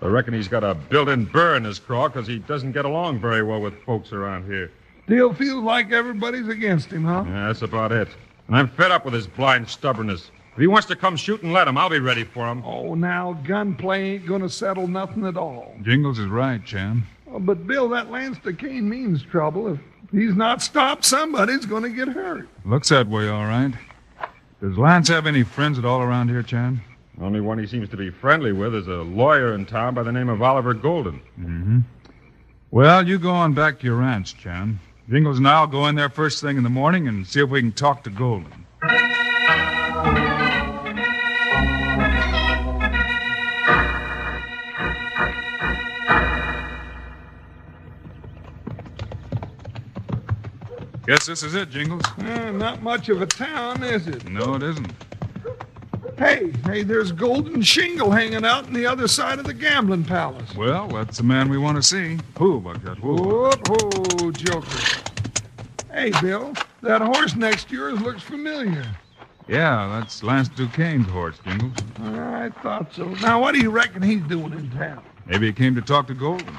I 0.02 0.06
reckon 0.06 0.35
he's 0.35 0.49
got 0.49 0.64
a 0.64 0.75
built-in 0.75 1.26
burr 1.26 1.54
in 1.54 1.64
his 1.64 1.78
craw 1.78 2.09
because 2.09 2.26
he 2.26 2.40
doesn't 2.40 2.73
get 2.73 2.85
along 2.85 3.21
very 3.21 3.42
well 3.42 3.61
with 3.61 3.80
folks 3.85 4.12
around 4.12 4.47
here. 4.47 4.73
Still 5.04 5.32
feels 5.32 5.62
like 5.62 5.92
everybody's 5.92 6.49
against 6.49 6.90
him, 6.90 7.04
huh? 7.04 7.25
Yeah, 7.26 7.47
that's 7.47 7.62
about 7.62 7.92
it. 7.92 8.09
And 8.49 8.56
I'm 8.56 8.68
fed 8.68 8.90
up 8.90 9.04
with 9.04 9.14
his 9.14 9.28
blind 9.28 9.68
stubbornness. 9.68 10.32
If 10.52 10.59
he 10.59 10.66
wants 10.66 10.88
to 10.88 10.97
come 10.97 11.16
shoot 11.16 11.42
and 11.42 11.52
let 11.52 11.68
him, 11.68 11.78
I'll 11.78 11.88
be 11.88 12.00
ready 12.00 12.25
for 12.25 12.47
him. 12.50 12.64
Oh, 12.64 12.94
now, 12.94 13.35
gunplay 13.44 14.14
ain't 14.14 14.26
gonna 14.26 14.49
settle 14.49 14.88
nothing 14.88 15.25
at 15.25 15.37
all. 15.37 15.75
Jingles 15.82 16.18
is 16.18 16.26
right, 16.26 16.64
Chan. 16.64 17.04
Oh, 17.30 17.38
but, 17.38 17.66
Bill, 17.66 17.88
that 17.90 18.11
Lance 18.11 18.38
Duquesne 18.42 18.88
means 18.88 19.23
trouble. 19.23 19.73
If 19.73 19.78
he's 20.11 20.35
not 20.35 20.61
stopped, 20.62 21.04
somebody's 21.04 21.64
gonna 21.64 21.88
get 21.88 22.09
hurt. 22.09 22.49
Looks 22.64 22.88
that 22.88 23.06
way, 23.06 23.28
all 23.28 23.47
right. 23.47 23.73
Does 24.61 24.76
Lance 24.76 25.09
have 25.09 25.26
any 25.26 25.44
friends 25.44 25.78
at 25.78 25.85
all 25.85 26.02
around 26.02 26.28
here, 26.28 26.42
Chan? 26.42 26.80
Only 27.21 27.40
one 27.40 27.59
he 27.59 27.66
seems 27.66 27.88
to 27.90 27.97
be 27.97 28.11
friendly 28.11 28.52
with 28.52 28.75
is 28.75 28.88
a 28.88 29.02
lawyer 29.02 29.54
in 29.54 29.66
town 29.66 29.95
by 29.95 30.02
the 30.02 30.12
name 30.12 30.28
of 30.28 30.40
Oliver 30.40 30.75
Golden. 30.75 31.21
Mm-hmm. 31.38 31.81
Well, 32.71 33.07
you 33.07 33.19
go 33.19 33.31
on 33.31 33.52
back 33.52 33.81
to 33.81 33.87
your 33.87 33.97
ranch, 33.97 34.37
Chan. 34.38 34.81
Jingles 35.11 35.38
and 35.38 35.47
I'll 35.47 35.66
go 35.66 35.87
in 35.88 35.95
there 35.95 36.09
first 36.09 36.40
thing 36.40 36.57
in 36.57 36.62
the 36.62 36.71
morning 36.71 37.07
and 37.07 37.26
see 37.26 37.40
if 37.40 37.50
we 37.50 37.61
can 37.61 37.73
talk 37.73 38.02
to 38.04 38.11
Golden. 38.11 38.66
Guess 51.04 51.26
this 51.26 51.42
is 51.42 51.54
it, 51.54 51.69
Jingles. 51.69 52.02
Uh, 52.19 52.52
not 52.52 52.81
much 52.81 53.09
of 53.09 53.21
a 53.21 53.26
town, 53.26 53.83
is 53.83 54.07
it? 54.07 54.26
No, 54.31 54.54
it 54.54 54.62
isn't. 54.62 54.92
Hey, 56.23 56.52
hey, 56.67 56.85
there's 56.85 57.11
Golden 57.11 57.62
Shingle 57.62 58.12
hanging 58.12 58.45
out 58.45 58.69
on 58.69 58.73
the 58.73 58.87
other 58.87 59.09
side 59.09 59.41
of 59.41 59.45
the 59.45 59.52
gambling 59.52 60.05
palace. 60.05 60.55
Well, 60.55 60.87
that's 60.87 61.17
the 61.17 61.25
man 61.25 61.49
we 61.49 61.59
want 61.59 61.79
to 61.79 61.83
see. 61.83 62.17
Who, 62.38 62.61
Buckshot? 62.61 62.99
Who? 62.99 63.17
Whoop, 63.17 63.69
whoa, 63.69 64.31
Joker. 64.31 65.02
Hey, 65.91 66.12
Bill, 66.21 66.55
that 66.81 67.02
horse 67.02 67.35
next 67.35 67.71
to 67.71 67.75
yours 67.75 68.00
looks 68.00 68.23
familiar. 68.23 68.87
Yeah, 69.49 69.99
that's 69.99 70.23
Lance 70.23 70.49
Duquesne's 70.49 71.09
horse, 71.09 71.41
Jingles. 71.45 71.73
I 71.99 72.50
thought 72.62 72.95
so. 72.95 73.07
Now, 73.14 73.41
what 73.41 73.52
do 73.52 73.61
you 73.61 73.71
reckon 73.71 74.00
he's 74.00 74.23
doing 74.23 74.52
in 74.52 74.71
town? 74.71 75.02
Maybe 75.26 75.47
he 75.47 75.52
came 75.52 75.75
to 75.75 75.83
talk 75.83 76.07
to 76.07 76.14
Golden. 76.14 76.57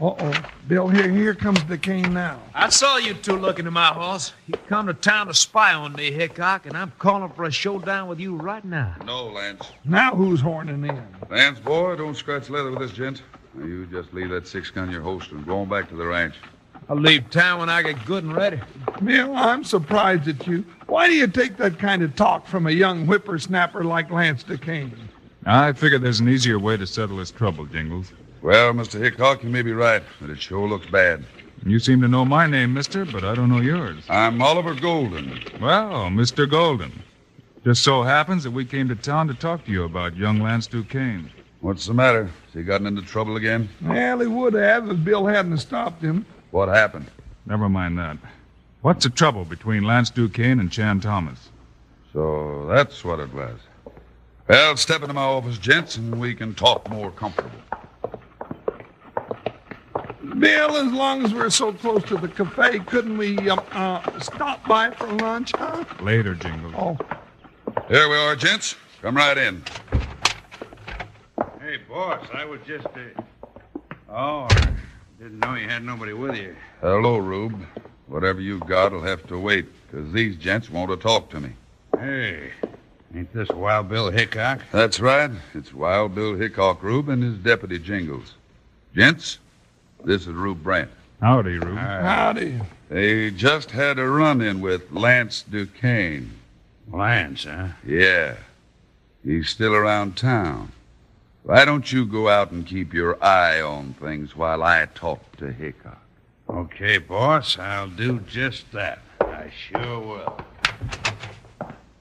Uh-oh. 0.00 0.32
Bill, 0.66 0.88
here, 0.88 1.10
here 1.10 1.34
comes 1.34 1.62
Duquesne 1.64 2.14
now. 2.14 2.40
I 2.54 2.70
saw 2.70 2.96
you 2.96 3.12
two 3.12 3.36
looking 3.36 3.66
at 3.66 3.72
my 3.72 3.88
horse. 3.88 4.32
You 4.46 4.54
come 4.66 4.86
to 4.86 4.94
town 4.94 5.26
to 5.26 5.34
spy 5.34 5.74
on 5.74 5.92
me, 5.92 6.10
Hickok, 6.10 6.64
and 6.64 6.74
I'm 6.74 6.90
calling 6.98 7.30
for 7.32 7.44
a 7.44 7.50
showdown 7.50 8.08
with 8.08 8.18
you 8.18 8.34
right 8.34 8.64
now. 8.64 8.96
No, 9.04 9.26
Lance. 9.26 9.70
Now 9.84 10.14
who's 10.14 10.40
horning 10.40 10.82
in? 10.84 11.06
Lance, 11.28 11.60
boy, 11.60 11.96
don't 11.96 12.16
scratch 12.16 12.48
leather 12.48 12.70
with 12.70 12.80
this 12.80 12.92
gent. 12.92 13.22
Now, 13.54 13.66
you 13.66 13.84
just 13.86 14.14
leave 14.14 14.30
that 14.30 14.46
six 14.48 14.70
gun 14.70 14.86
in 14.86 14.90
your 14.90 15.02
holster 15.02 15.36
and 15.36 15.44
go 15.46 15.60
on 15.60 15.68
back 15.68 15.90
to 15.90 15.96
the 15.96 16.06
ranch. 16.06 16.36
I'll 16.88 16.96
leave 16.96 17.28
town 17.28 17.60
when 17.60 17.68
I 17.68 17.82
get 17.82 18.02
good 18.06 18.24
and 18.24 18.34
ready. 18.34 18.58
Bill, 19.04 19.36
I'm 19.36 19.64
surprised 19.64 20.26
at 20.28 20.46
you. 20.46 20.64
Why 20.86 21.08
do 21.08 21.14
you 21.14 21.26
take 21.26 21.58
that 21.58 21.78
kind 21.78 22.02
of 22.02 22.16
talk 22.16 22.46
from 22.46 22.66
a 22.66 22.70
young 22.70 23.06
whippersnapper 23.06 23.84
like 23.84 24.10
Lance 24.10 24.44
Duquesne? 24.44 25.10
I 25.44 25.72
figure 25.72 25.98
there's 25.98 26.20
an 26.20 26.28
easier 26.28 26.58
way 26.58 26.78
to 26.78 26.86
settle 26.86 27.18
this 27.18 27.30
trouble, 27.30 27.66
Jingles. 27.66 28.12
Well, 28.42 28.72
Mr. 28.72 28.98
Hickok, 28.98 29.42
you 29.42 29.50
may 29.50 29.60
be 29.60 29.72
right, 29.72 30.02
but 30.20 30.30
it 30.30 30.40
sure 30.40 30.66
looks 30.66 30.86
bad. 30.86 31.24
You 31.64 31.78
seem 31.78 32.00
to 32.00 32.08
know 32.08 32.24
my 32.24 32.46
name, 32.46 32.72
mister, 32.72 33.04
but 33.04 33.22
I 33.22 33.34
don't 33.34 33.50
know 33.50 33.60
yours. 33.60 34.02
I'm 34.08 34.40
Oliver 34.40 34.74
Golden. 34.74 35.38
Well, 35.60 36.08
Mr. 36.08 36.48
Golden. 36.50 37.02
Just 37.64 37.82
so 37.82 38.02
happens 38.02 38.42
that 38.44 38.50
we 38.52 38.64
came 38.64 38.88
to 38.88 38.94
town 38.94 39.28
to 39.28 39.34
talk 39.34 39.66
to 39.66 39.70
you 39.70 39.84
about 39.84 40.16
young 40.16 40.40
Lance 40.40 40.66
Duquesne. 40.66 41.30
What's 41.60 41.84
the 41.84 41.92
matter? 41.92 42.24
Has 42.24 42.54
he 42.54 42.62
gotten 42.62 42.86
into 42.86 43.02
trouble 43.02 43.36
again? 43.36 43.68
Well, 43.82 44.20
he 44.20 44.26
would 44.26 44.54
have 44.54 44.88
if 44.88 45.04
Bill 45.04 45.26
hadn't 45.26 45.58
stopped 45.58 46.00
him. 46.00 46.24
What 46.50 46.70
happened? 46.70 47.10
Never 47.44 47.68
mind 47.68 47.98
that. 47.98 48.16
What's 48.80 49.04
the 49.04 49.10
trouble 49.10 49.44
between 49.44 49.84
Lance 49.84 50.08
Duquesne 50.08 50.60
and 50.60 50.72
Chan 50.72 51.00
Thomas? 51.00 51.50
So 52.14 52.66
that's 52.70 53.04
what 53.04 53.20
it 53.20 53.34
was. 53.34 53.58
Well, 54.48 54.78
step 54.78 55.02
into 55.02 55.12
my 55.12 55.20
office, 55.20 55.58
gents, 55.58 55.96
and 55.96 56.18
we 56.18 56.34
can 56.34 56.54
talk 56.54 56.88
more 56.88 57.10
comfortable. 57.10 57.50
Bill, 60.38 60.76
as 60.76 60.92
long 60.92 61.24
as 61.24 61.34
we're 61.34 61.50
so 61.50 61.72
close 61.72 62.02
to 62.04 62.16
the 62.16 62.28
cafe, 62.28 62.78
couldn't 62.80 63.18
we 63.18 63.36
uh, 63.50 63.56
uh, 63.72 64.20
stop 64.20 64.66
by 64.66 64.90
for 64.90 65.06
lunch, 65.06 65.52
huh? 65.54 65.84
Later, 66.00 66.34
Jingles. 66.34 66.74
Oh. 66.76 66.96
Here 67.88 68.08
we 68.08 68.16
are, 68.16 68.36
gents. 68.36 68.76
Come 69.02 69.16
right 69.16 69.36
in. 69.36 69.62
Hey, 71.60 71.78
boss, 71.88 72.26
I 72.32 72.44
was 72.44 72.60
just. 72.66 72.86
Uh... 72.86 73.22
Oh, 74.08 74.46
I 74.50 74.72
didn't 75.18 75.40
know 75.40 75.54
you 75.54 75.68
had 75.68 75.84
nobody 75.84 76.12
with 76.12 76.36
you. 76.36 76.56
Hello, 76.80 77.18
Rube. 77.18 77.64
Whatever 78.06 78.40
you 78.40 78.58
got 78.60 78.92
will 78.92 79.02
have 79.02 79.26
to 79.28 79.38
wait, 79.38 79.66
because 79.86 80.12
these 80.12 80.36
gents 80.36 80.68
want 80.68 80.90
to 80.90 80.96
talk 80.96 81.30
to 81.30 81.40
me. 81.40 81.52
Hey, 81.98 82.50
ain't 83.14 83.32
this 83.32 83.48
Wild 83.50 83.88
Bill 83.88 84.10
Hickok? 84.10 84.60
That's 84.72 85.00
right. 85.00 85.30
It's 85.54 85.72
Wild 85.72 86.14
Bill 86.14 86.34
Hickok, 86.34 86.82
Rube, 86.82 87.08
and 87.08 87.22
his 87.22 87.36
deputy 87.36 87.78
Jingles. 87.78 88.34
Gents, 88.94 89.38
this 90.04 90.22
is 90.22 90.28
Rube 90.28 90.62
Brant. 90.62 90.90
Howdy, 91.20 91.58
Rube. 91.58 91.76
Howdy. 91.76 92.60
They 92.88 93.30
just 93.30 93.70
had 93.70 93.98
a 93.98 94.08
run 94.08 94.40
in 94.40 94.60
with 94.60 94.90
Lance 94.90 95.42
Duquesne. 95.42 96.32
Lance, 96.90 97.44
huh? 97.44 97.68
Yeah. 97.86 98.36
He's 99.24 99.50
still 99.50 99.74
around 99.74 100.16
town. 100.16 100.72
Why 101.42 101.64
don't 101.64 101.92
you 101.92 102.04
go 102.04 102.28
out 102.28 102.50
and 102.50 102.66
keep 102.66 102.92
your 102.92 103.22
eye 103.22 103.60
on 103.60 103.94
things 103.94 104.36
while 104.36 104.62
I 104.62 104.86
talk 104.94 105.36
to 105.36 105.52
Hickok? 105.52 106.00
Okay, 106.48 106.98
boss, 106.98 107.58
I'll 107.58 107.88
do 107.88 108.20
just 108.20 108.72
that. 108.72 109.00
I 109.20 109.50
sure 109.50 110.00
will. 110.00 110.40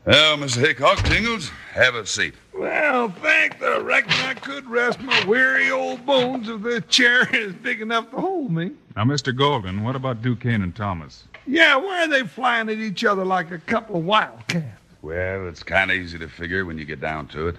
Well, 0.05 0.37
Mr. 0.37 0.59
Hickok, 0.61 1.03
Jingles, 1.05 1.49
have 1.73 1.95
a 1.95 2.05
seat. 2.05 2.33
Well, 2.53 3.09
thank 3.21 3.59
the 3.59 3.81
reckon 3.81 4.11
I 4.25 4.33
could 4.33 4.65
rest 4.69 5.01
my 5.01 5.25
weary 5.25 5.69
old 5.71 6.05
bones 6.05 6.47
if 6.49 6.61
this 6.61 6.83
chair 6.87 7.27
is 7.35 7.53
big 7.53 7.81
enough 7.81 8.09
to 8.11 8.17
hold 8.17 8.51
me. 8.51 8.71
Now, 8.95 9.03
Mr. 9.03 9.35
Golden, 9.35 9.83
what 9.83 9.95
about 9.95 10.21
Duquesne 10.21 10.61
and 10.61 10.75
Thomas? 10.75 11.25
Yeah, 11.45 11.75
why 11.75 12.05
are 12.05 12.07
they 12.07 12.23
flying 12.23 12.69
at 12.69 12.77
each 12.77 13.03
other 13.03 13.25
like 13.25 13.51
a 13.51 13.59
couple 13.59 13.97
of 13.97 14.05
wildcats? 14.05 14.65
Well, 15.01 15.47
it's 15.47 15.63
kind 15.63 15.91
of 15.91 15.97
easy 15.97 16.17
to 16.19 16.27
figure 16.27 16.65
when 16.65 16.77
you 16.77 16.85
get 16.85 17.01
down 17.01 17.27
to 17.29 17.47
it. 17.49 17.55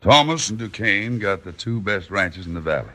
Thomas 0.00 0.50
and 0.50 0.58
Duquesne 0.58 1.18
got 1.18 1.44
the 1.44 1.52
two 1.52 1.80
best 1.80 2.10
ranches 2.10 2.46
in 2.46 2.54
the 2.54 2.60
valley. 2.60 2.90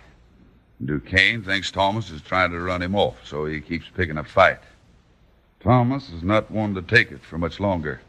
Duquesne 0.84 1.44
thinks 1.44 1.72
Thomas 1.72 2.10
is 2.10 2.22
trying 2.22 2.52
to 2.52 2.60
run 2.60 2.82
him 2.82 2.96
off, 2.96 3.16
so 3.26 3.46
he 3.46 3.60
keeps 3.60 3.86
picking 3.96 4.18
a 4.18 4.24
fight. 4.24 4.60
Thomas 5.60 6.10
is 6.10 6.24
not 6.24 6.50
one 6.52 6.74
to 6.76 6.82
take 6.82 7.12
it 7.12 7.22
for 7.22 7.38
much 7.38 7.60
longer. 7.60 8.00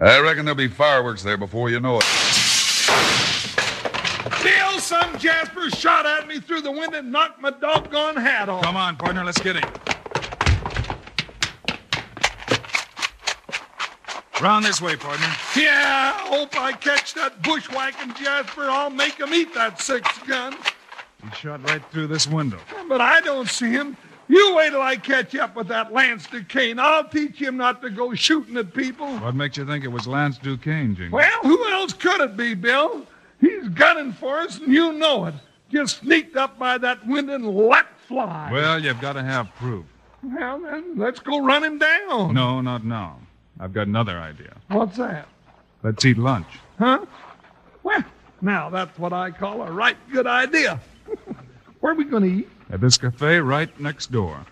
I 0.00 0.18
reckon 0.20 0.44
there'll 0.44 0.56
be 0.56 0.68
fireworks 0.68 1.22
there 1.22 1.36
before 1.36 1.70
you 1.70 1.78
know 1.78 1.98
it. 1.98 2.04
Bill, 4.42 4.78
some 4.80 5.16
Jasper 5.18 5.70
shot 5.70 6.04
at 6.04 6.26
me 6.26 6.40
through 6.40 6.62
the 6.62 6.72
window 6.72 6.98
and 6.98 7.12
knocked 7.12 7.40
my 7.40 7.50
doggone 7.50 8.16
hat 8.16 8.48
off. 8.48 8.64
Come 8.64 8.76
on, 8.76 8.96
partner, 8.96 9.24
let's 9.24 9.40
get 9.40 9.56
him. 9.56 9.70
Round 14.42 14.64
this 14.64 14.80
way, 14.82 14.96
partner. 14.96 15.26
Yeah, 15.56 16.12
I 16.16 16.28
hope 16.28 16.60
I 16.60 16.72
catch 16.72 17.14
that 17.14 17.40
bushwhacking 17.42 18.14
Jasper. 18.14 18.62
I'll 18.68 18.90
make 18.90 19.14
him 19.18 19.32
eat 19.32 19.54
that 19.54 19.80
six 19.80 20.06
gun. 20.26 20.56
He 21.22 21.30
shot 21.36 21.66
right 21.70 21.82
through 21.92 22.08
this 22.08 22.26
window. 22.26 22.58
But 22.88 23.00
I 23.00 23.20
don't 23.20 23.48
see 23.48 23.70
him. 23.70 23.96
You 24.28 24.54
wait 24.56 24.70
till 24.70 24.80
I 24.80 24.96
catch 24.96 25.34
up 25.34 25.54
with 25.54 25.68
that 25.68 25.92
Lance 25.92 26.26
Duquesne. 26.26 26.78
I'll 26.78 27.06
teach 27.08 27.40
him 27.40 27.56
not 27.56 27.82
to 27.82 27.90
go 27.90 28.14
shooting 28.14 28.56
at 28.56 28.72
people. 28.72 29.06
What 29.18 29.34
makes 29.34 29.56
you 29.56 29.66
think 29.66 29.84
it 29.84 29.88
was 29.88 30.06
Lance 30.06 30.38
Duquesne, 30.38 30.96
Jingle? 30.96 31.16
Well, 31.18 31.40
who 31.42 31.68
else 31.70 31.92
could 31.92 32.20
it 32.20 32.36
be, 32.36 32.54
Bill? 32.54 33.06
He's 33.40 33.68
gunning 33.68 34.12
for 34.12 34.38
us, 34.38 34.58
and 34.58 34.72
you 34.72 34.92
know 34.94 35.26
it. 35.26 35.34
Just 35.70 35.98
sneaked 35.98 36.36
up 36.36 36.58
by 36.58 36.78
that 36.78 37.06
window 37.06 37.34
and 37.34 37.46
let 37.54 37.86
fly. 38.08 38.50
Well, 38.52 38.78
you've 38.78 39.00
got 39.00 39.14
to 39.14 39.22
have 39.22 39.54
proof. 39.56 39.84
Well, 40.22 40.60
then, 40.60 40.96
let's 40.96 41.20
go 41.20 41.44
run 41.44 41.62
him 41.62 41.78
down. 41.78 42.32
No, 42.32 42.60
not 42.60 42.84
now. 42.84 43.18
I've 43.60 43.72
got 43.72 43.86
another 43.86 44.18
idea. 44.18 44.56
What's 44.68 44.96
that? 44.96 45.28
Let's 45.82 46.04
eat 46.04 46.16
lunch. 46.16 46.46
Huh? 46.78 47.04
Well, 47.82 48.02
now 48.40 48.70
that's 48.70 48.98
what 48.98 49.12
I 49.12 49.30
call 49.30 49.62
a 49.62 49.70
right 49.70 49.96
good 50.10 50.26
idea. 50.26 50.80
Where 51.80 51.92
are 51.92 51.96
we 51.96 52.04
going 52.04 52.22
to 52.22 52.38
eat? 52.38 52.48
At 52.74 52.80
this 52.80 52.98
cafe 52.98 53.38
right 53.38 53.70
next 53.78 54.10
door. 54.10 54.44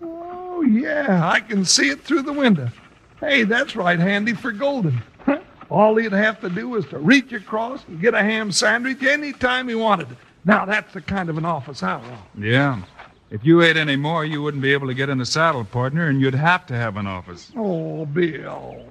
Oh, 0.00 0.62
yeah, 0.62 1.28
I 1.28 1.40
can 1.40 1.64
see 1.64 1.90
it 1.90 2.00
through 2.00 2.22
the 2.22 2.32
window. 2.32 2.68
Hey, 3.18 3.42
that's 3.42 3.74
right 3.74 3.98
handy 3.98 4.34
for 4.34 4.52
Golden. 4.52 5.02
All 5.68 5.96
he'd 5.96 6.12
have 6.12 6.40
to 6.42 6.48
do 6.48 6.68
was 6.68 6.86
to 6.86 6.98
reach 7.00 7.32
across 7.32 7.84
and 7.88 8.00
get 8.00 8.14
a 8.14 8.22
ham 8.22 8.52
sandwich 8.52 9.02
any 9.02 9.32
time 9.32 9.66
he 9.66 9.74
wanted 9.74 10.12
it. 10.12 10.18
Now, 10.44 10.64
that's 10.64 10.94
the 10.94 11.00
kind 11.00 11.28
of 11.28 11.38
an 11.38 11.44
office 11.44 11.82
I 11.82 11.96
want. 11.96 12.20
Yeah. 12.38 12.82
If 13.30 13.44
you 13.44 13.60
ate 13.62 13.76
any 13.76 13.96
more, 13.96 14.24
you 14.24 14.42
wouldn't 14.42 14.62
be 14.62 14.72
able 14.72 14.86
to 14.86 14.94
get 14.94 15.08
in 15.08 15.18
the 15.18 15.26
saddle, 15.26 15.64
partner, 15.64 16.06
and 16.06 16.20
you'd 16.20 16.36
have 16.36 16.66
to 16.66 16.74
have 16.74 16.96
an 16.96 17.08
office. 17.08 17.50
Oh, 17.56 18.06
Bill. 18.06 18.86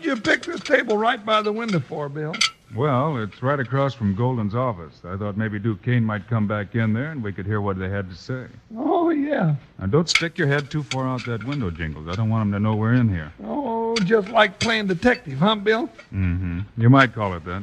What'd 0.00 0.18
you 0.18 0.22
pick 0.22 0.42
this 0.44 0.60
table 0.60 0.96
right 0.96 1.24
by 1.24 1.42
the 1.42 1.52
window 1.52 1.78
for, 1.80 2.08
Bill? 2.08 2.34
Well, 2.74 3.18
it's 3.18 3.42
right 3.42 3.60
across 3.60 3.92
from 3.92 4.14
Golden's 4.14 4.54
office. 4.54 5.00
I 5.04 5.16
thought 5.16 5.36
maybe 5.36 5.58
Duquesne 5.58 6.04
might 6.04 6.26
come 6.28 6.46
back 6.46 6.74
in 6.74 6.94
there 6.94 7.10
and 7.10 7.22
we 7.22 7.32
could 7.32 7.44
hear 7.44 7.60
what 7.60 7.78
they 7.78 7.90
had 7.90 8.08
to 8.08 8.16
say. 8.16 8.46
Oh, 8.76 9.10
yeah. 9.10 9.56
Now, 9.78 9.86
don't 9.86 10.08
stick 10.08 10.38
your 10.38 10.46
head 10.46 10.70
too 10.70 10.84
far 10.84 11.06
out 11.06 11.26
that 11.26 11.44
window, 11.44 11.70
Jingles. 11.70 12.08
I 12.08 12.14
don't 12.14 12.30
want 12.30 12.44
them 12.44 12.52
to 12.52 12.60
know 12.60 12.76
we're 12.76 12.94
in 12.94 13.08
here. 13.10 13.32
Oh, 13.44 13.94
just 13.96 14.28
like 14.28 14.58
playing 14.58 14.86
detective, 14.86 15.38
huh, 15.38 15.56
Bill? 15.56 15.88
Mm-hmm. 16.14 16.60
You 16.78 16.88
might 16.88 17.12
call 17.12 17.34
it 17.34 17.44
that. 17.44 17.62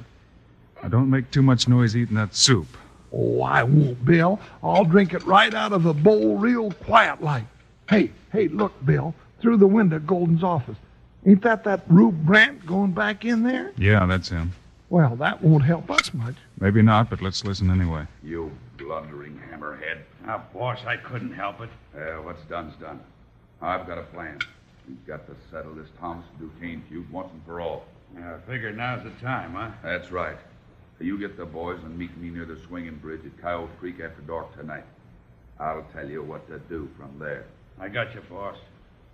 Now, 0.83 0.89
don't 0.89 1.09
make 1.09 1.31
too 1.31 1.41
much 1.41 1.67
noise 1.67 1.95
eating 1.95 2.15
that 2.15 2.35
soup. 2.35 2.67
Oh, 3.11 3.41
I 3.41 3.63
won't, 3.63 4.05
Bill. 4.05 4.39
I'll 4.61 4.85
drink 4.85 5.13
it 5.13 5.23
right 5.23 5.53
out 5.53 5.71
of 5.71 5.83
the 5.83 5.93
bowl 5.93 6.37
real 6.37 6.71
quiet 6.71 7.23
like. 7.23 7.45
Hey, 7.89 8.11
hey, 8.31 8.49
look, 8.49 8.73
Bill, 8.85 9.15
through 9.39 9.57
the 9.57 9.67
window, 9.67 9.97
Golden's 9.97 10.43
office. 10.43 10.75
Ain't 11.27 11.41
that 11.41 11.65
that 11.65 11.81
Rube 11.89 12.25
Brandt 12.25 12.65
going 12.65 12.93
back 12.93 13.25
in 13.25 13.43
there? 13.43 13.73
Yeah, 13.77 14.05
that's 14.05 14.29
him. 14.29 14.53
Well, 14.89 15.17
that 15.17 15.43
won't 15.43 15.65
help 15.65 15.91
us 15.91 16.13
much. 16.13 16.35
Maybe 16.61 16.81
not, 16.81 17.09
but 17.09 17.21
let's 17.21 17.43
listen 17.43 17.69
anyway. 17.69 18.07
You 18.23 18.49
blundering 18.77 19.41
hammerhead. 19.51 19.99
Now, 20.25 20.45
boss, 20.53 20.79
I 20.87 20.95
couldn't 20.95 21.33
help 21.33 21.59
it. 21.59 21.69
Uh, 21.93 22.21
what's 22.21 22.41
done's 22.45 22.75
done. 22.77 23.01
I've 23.61 23.85
got 23.85 23.97
a 23.97 24.03
plan. 24.03 24.39
We've 24.87 25.05
got 25.05 25.27
to 25.27 25.35
settle 25.51 25.73
this 25.75 25.89
Thomas 25.99 26.25
Duquesne 26.39 26.81
feud 26.87 27.11
once 27.11 27.29
and 27.33 27.43
for 27.45 27.59
all. 27.59 27.83
Yeah, 28.15 28.35
I 28.35 28.49
figured 28.49 28.77
now's 28.77 29.03
the 29.03 29.09
time, 29.21 29.53
huh? 29.53 29.71
That's 29.83 30.11
right. 30.11 30.37
You 31.01 31.19
get 31.19 31.35
the 31.35 31.45
boys 31.45 31.79
and 31.83 31.97
meet 31.97 32.15
me 32.17 32.29
near 32.29 32.45
the 32.45 32.57
swinging 32.67 32.95
bridge 32.95 33.25
at 33.25 33.41
Coyote 33.41 33.69
Creek 33.79 33.99
after 33.99 34.21
dark 34.21 34.55
tonight. 34.55 34.85
I'll 35.59 35.85
tell 35.93 36.09
you 36.09 36.23
what 36.23 36.47
to 36.47 36.59
do 36.69 36.87
from 36.97 37.19
there. 37.19 37.43
I 37.81 37.89
got 37.89 38.15
you, 38.15 38.21
boss. 38.29 38.55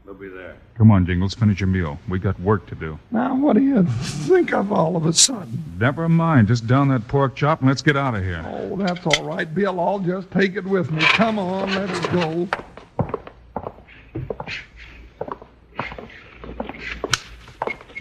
They'll 0.06 0.14
be 0.14 0.28
there. 0.28 0.58
Come 0.76 0.92
on, 0.92 1.06
Jingles, 1.06 1.34
finish 1.34 1.62
your 1.62 1.68
meal. 1.68 1.98
We 2.10 2.20
got 2.20 2.38
work 2.42 2.66
to 2.68 2.76
do. 2.76 3.00
Now, 3.12 3.36
what 3.36 3.56
do 3.56 3.62
you 3.62 3.84
think 3.84 4.54
of 4.54 4.72
all 4.72 4.98
of 4.98 5.06
a 5.06 5.14
sudden? 5.14 5.64
Never 5.80 6.10
mind. 6.10 6.50
Just 6.50 6.68
down 6.68 6.90
that 6.90 7.08
pork 7.08 7.36
chop 7.36 7.62
and 7.62 7.70
let's 7.70 7.82
get 7.82 7.96
out 7.96 8.14
of 8.14 8.22
here. 8.22 8.44
Oh, 8.46 8.76
that's 8.76 9.06
all 9.06 9.24
right, 9.24 9.54
Bill. 9.54 9.80
I'll 9.80 10.00
just 10.00 10.30
take 10.32 10.56
it 10.56 10.66
with 10.66 10.92
me. 10.92 11.02
Come 11.02 11.40
on, 11.40 11.74
let 11.74 11.90
us 11.90 12.06
go. 12.08 12.50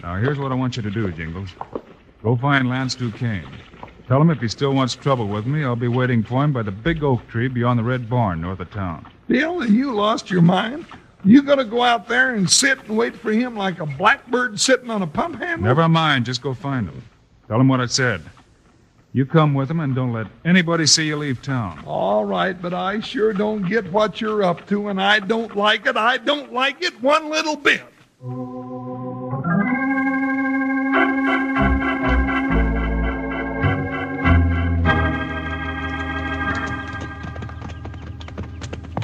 Now, 0.01 0.17
here's 0.17 0.37
what 0.37 0.51
I 0.51 0.55
want 0.55 0.75
you 0.75 0.83
to 0.83 0.91
do, 0.91 1.09
Jingles. 1.13 1.51
Go 2.21 2.35
find 2.35 2.67
Lance 2.67 2.95
Duquesne. 2.95 3.47
Tell 4.09 4.21
him 4.21 4.29
if 4.29 4.39
he 4.41 4.49
still 4.49 4.73
wants 4.73 4.95
trouble 4.95 5.29
with 5.29 5.45
me, 5.45 5.63
I'll 5.63 5.77
be 5.77 5.87
waiting 5.87 6.21
for 6.23 6.43
him 6.43 6.51
by 6.51 6.63
the 6.63 6.71
big 6.71 7.01
oak 7.01 7.25
tree 7.29 7.47
beyond 7.47 7.79
the 7.79 7.83
red 7.83 8.09
barn 8.09 8.41
north 8.41 8.59
of 8.59 8.69
town. 8.71 9.09
Bill, 9.29 9.65
you 9.65 9.93
lost 9.93 10.29
your 10.29 10.41
mind? 10.41 10.85
You 11.25 11.41
gonna 11.41 11.63
go 11.63 11.81
out 11.83 12.07
there 12.07 12.35
and 12.35 12.49
sit 12.49 12.79
and 12.85 12.97
wait 12.97 13.15
for 13.15 13.31
him 13.31 13.55
like 13.55 13.79
a 13.79 13.85
blackbird 13.85 14.59
sitting 14.59 14.89
on 14.89 15.01
a 15.01 15.07
pump 15.07 15.39
handle? 15.39 15.65
Never 15.65 15.87
mind. 15.87 16.25
Just 16.25 16.41
go 16.41 16.53
find 16.53 16.89
him. 16.89 17.01
Tell 17.47 17.59
him 17.59 17.67
what 17.67 17.79
I 17.79 17.85
said. 17.85 18.21
You 19.13 19.25
come 19.25 19.53
with 19.53 19.69
him 19.69 19.79
and 19.79 19.93
don't 19.93 20.11
let 20.11 20.27
anybody 20.43 20.87
see 20.87 21.05
you 21.05 21.15
leave 21.15 21.41
town. 21.41 21.83
All 21.85 22.25
right, 22.25 22.59
but 22.59 22.73
I 22.73 22.99
sure 22.99 23.31
don't 23.31 23.67
get 23.69 23.91
what 23.91 24.19
you're 24.19 24.43
up 24.43 24.67
to, 24.67 24.87
and 24.87 24.99
I 24.99 25.19
don't 25.19 25.55
like 25.55 25.85
it. 25.85 25.95
I 25.95 26.17
don't 26.17 26.51
like 26.51 26.81
it 26.81 26.99
one 27.01 27.29
little 27.29 27.55
bit. 27.55 27.83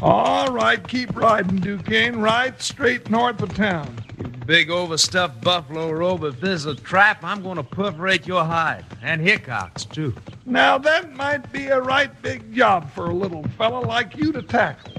All 0.02 0.48
right, 0.54 0.86
keep 0.88 1.14
riding, 1.14 1.58
Duquesne. 1.58 2.22
Right 2.22 2.60
straight 2.62 3.10
north 3.10 3.42
of 3.42 3.54
town. 3.54 4.02
Big 4.46 4.70
overstuffed 4.70 5.42
buffalo 5.42 5.92
robe. 5.92 6.24
If 6.24 6.40
this 6.40 6.62
is 6.62 6.66
a 6.68 6.76
trap, 6.76 7.22
I'm 7.22 7.44
going 7.44 7.58
to 7.58 7.64
perforate 7.64 8.26
your 8.26 8.46
hide. 8.46 8.86
And 9.02 9.22
Hickok's, 9.22 9.84
too. 9.84 10.16
Now, 10.46 10.78
that 10.78 11.14
might 11.16 11.52
be 11.52 11.68
a 11.68 11.82
right 11.82 12.10
big 12.22 12.54
job 12.54 12.90
for 12.94 13.10
a 13.10 13.14
little 13.14 13.44
fella 13.58 13.80
like 13.80 14.16
you 14.16 14.32
to 14.32 14.42
tackle. 14.42 14.94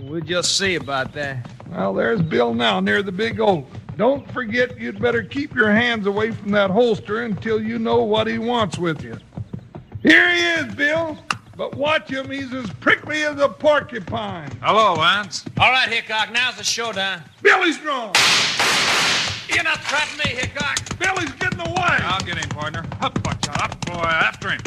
We'll 0.00 0.22
just 0.22 0.56
see 0.56 0.76
about 0.76 1.12
that. 1.12 1.46
Well, 1.68 1.92
there's 1.92 2.22
Bill 2.22 2.54
now 2.54 2.80
near 2.80 3.02
the 3.02 3.12
big 3.12 3.40
oak. 3.40 3.66
Don't 3.98 4.30
forget 4.32 4.80
you'd 4.80 5.00
better 5.00 5.22
keep 5.22 5.54
your 5.54 5.70
hands 5.70 6.06
away 6.06 6.30
from 6.30 6.52
that 6.52 6.70
holster 6.70 7.24
until 7.24 7.62
you 7.62 7.78
know 7.78 8.02
what 8.02 8.26
he 8.26 8.38
wants 8.38 8.78
with 8.78 9.04
you. 9.04 9.18
Here 10.02 10.34
he 10.34 10.40
is, 10.40 10.74
Bill. 10.74 11.18
But 11.58 11.74
watch 11.74 12.08
him, 12.08 12.30
he's 12.30 12.54
as 12.54 12.70
prickly 12.74 13.24
as 13.24 13.40
a 13.40 13.48
porcupine. 13.48 14.48
Hello, 14.62 14.94
Lance. 14.94 15.44
All 15.58 15.72
right, 15.72 15.88
Hickok, 15.88 16.30
now's 16.30 16.56
the 16.56 16.62
showdown. 16.62 17.20
Billy's 17.42 17.78
drawn. 17.78 18.12
You're 19.52 19.64
not 19.64 19.82
threatening 19.82 20.36
me, 20.36 20.40
Hickok. 20.40 20.96
Billy's 21.00 21.32
getting 21.32 21.58
away. 21.58 21.74
I'll 21.74 22.20
get 22.20 22.38
him, 22.38 22.48
partner. 22.50 22.86
Up, 23.00 23.18
watch 23.26 23.48
out. 23.48 23.60
Up, 23.60 23.86
boy. 23.86 23.94
After 23.94 24.50
him. 24.50 24.60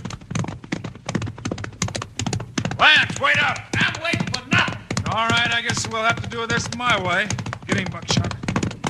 Lance, 2.77 3.21
wait 3.21 3.41
up. 3.41 3.59
I'm 3.77 4.03
waiting 4.03 4.27
for 4.27 4.45
nothing. 4.49 5.05
All 5.13 5.29
right, 5.29 5.49
I 5.49 5.61
guess 5.61 5.87
we'll 5.87 6.03
have 6.03 6.21
to 6.21 6.29
do 6.29 6.45
this 6.45 6.67
my 6.75 7.01
way. 7.01 7.29
Get 7.67 7.77
him, 7.77 7.87
Buckshot. 7.89 8.35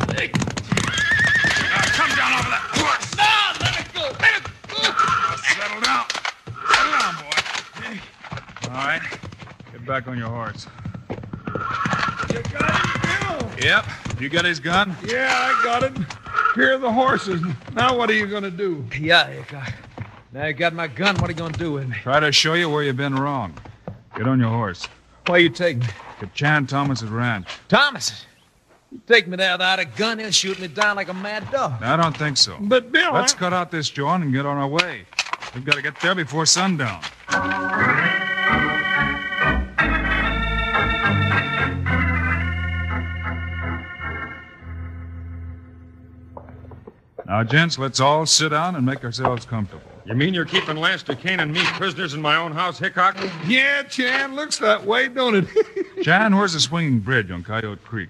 Now, 0.08 0.26
come 1.94 2.10
down 2.18 2.34
over 2.40 2.50
that 2.50 2.71
Get 9.82 9.88
back 9.88 10.08
on 10.08 10.16
your 10.16 10.30
horse. 10.30 10.68
You 11.10 12.44
got 12.44 13.40
him, 13.40 13.40
Bill? 13.40 13.52
Yep. 13.64 13.86
You 14.20 14.30
got 14.30 14.46
his 14.46 14.60
gun? 14.60 14.96
Yeah, 15.04 15.28
I 15.34 15.60
got 15.64 15.82
it. 15.82 15.98
Here 16.54 16.76
are 16.76 16.78
the 16.78 16.92
horses. 16.92 17.42
Now 17.74 17.98
what 17.98 18.08
are 18.12 18.14
you 18.14 18.28
going 18.28 18.44
to 18.44 18.52
do? 18.52 18.86
Yeah, 19.00 19.28
Hickok. 19.28 19.74
Now 20.34 20.46
you 20.46 20.54
got 20.54 20.76
my 20.76 20.86
gun. 20.86 21.16
What 21.16 21.32
are 21.32 21.34
you 21.34 21.40
going 21.40 21.54
to 21.54 21.60
do 21.60 21.72
with 21.72 21.90
me? 21.90 21.96
Try 22.04 22.20
to 22.20 22.32
show 22.32 22.54
you 22.54 22.70
where 22.70 22.84
you've 22.84 22.96
been 22.96 23.16
wrong. 23.16 23.56
Get 24.16 24.28
on 24.28 24.40
your 24.40 24.50
horse. 24.50 24.88
Where 25.26 25.38
are 25.38 25.42
you 25.42 25.50
take 25.50 25.80
me? 25.80 25.88
To 26.20 26.28
Chan 26.28 26.68
Thomas's 26.68 27.10
ranch. 27.10 27.48
Thomas. 27.68 28.28
You 28.92 29.02
take 29.08 29.28
me 29.28 29.36
there 29.36 29.54
without 29.54 29.80
a 29.80 29.86
gun, 29.86 30.20
he'll 30.20 30.30
shoot 30.30 30.60
me 30.60 30.68
down 30.68 30.96
like 30.96 31.10
a 31.10 31.14
mad 31.16 31.50
dog. 31.50 31.82
I 31.82 31.96
don't 31.96 32.16
think 32.16 32.38
so. 32.38 32.56
But, 32.62 32.92
Bill, 32.92 33.14
Let's 33.14 33.34
I... 33.34 33.38
cut 33.38 33.52
out 33.52 33.72
this 33.72 33.90
joint 33.90 34.24
and 34.24 34.32
get 34.32 34.46
on 34.46 34.58
our 34.58 34.68
way. 34.68 35.06
We've 35.56 35.66
got 35.66 35.76
to 35.76 35.82
get 35.82 36.00
there 36.02 36.14
before 36.14 36.46
sundown. 36.46 37.02
Now, 47.32 47.46
gents, 47.46 47.80
let's 47.80 48.02
all 48.02 48.26
sit 48.26 48.50
down 48.50 48.76
and 48.76 48.86
make 48.86 49.06
ourselves 49.06 49.46
comfortable. 49.46 49.90
You 50.04 50.16
mean 50.16 50.34
you're 50.34 50.44
keeping 50.44 50.76
Lance 50.76 51.02
Duquesne 51.02 51.40
and 51.40 51.54
me 51.54 51.64
prisoners 51.64 52.14
in 52.14 52.22
my 52.22 52.36
own 52.36 52.52
house, 52.52 52.78
Hickok? 52.78 53.16
Yeah, 53.48 53.84
Chan, 53.84 54.36
looks 54.36 54.58
that 54.58 54.86
way, 54.86 55.08
don't 55.08 55.36
it? 55.36 55.48
Chan, 56.04 56.36
where's 56.36 56.52
the 56.52 56.60
swinging 56.60 57.00
bridge 57.00 57.32
on 57.32 57.42
Coyote 57.42 57.80
Creek? 57.86 58.10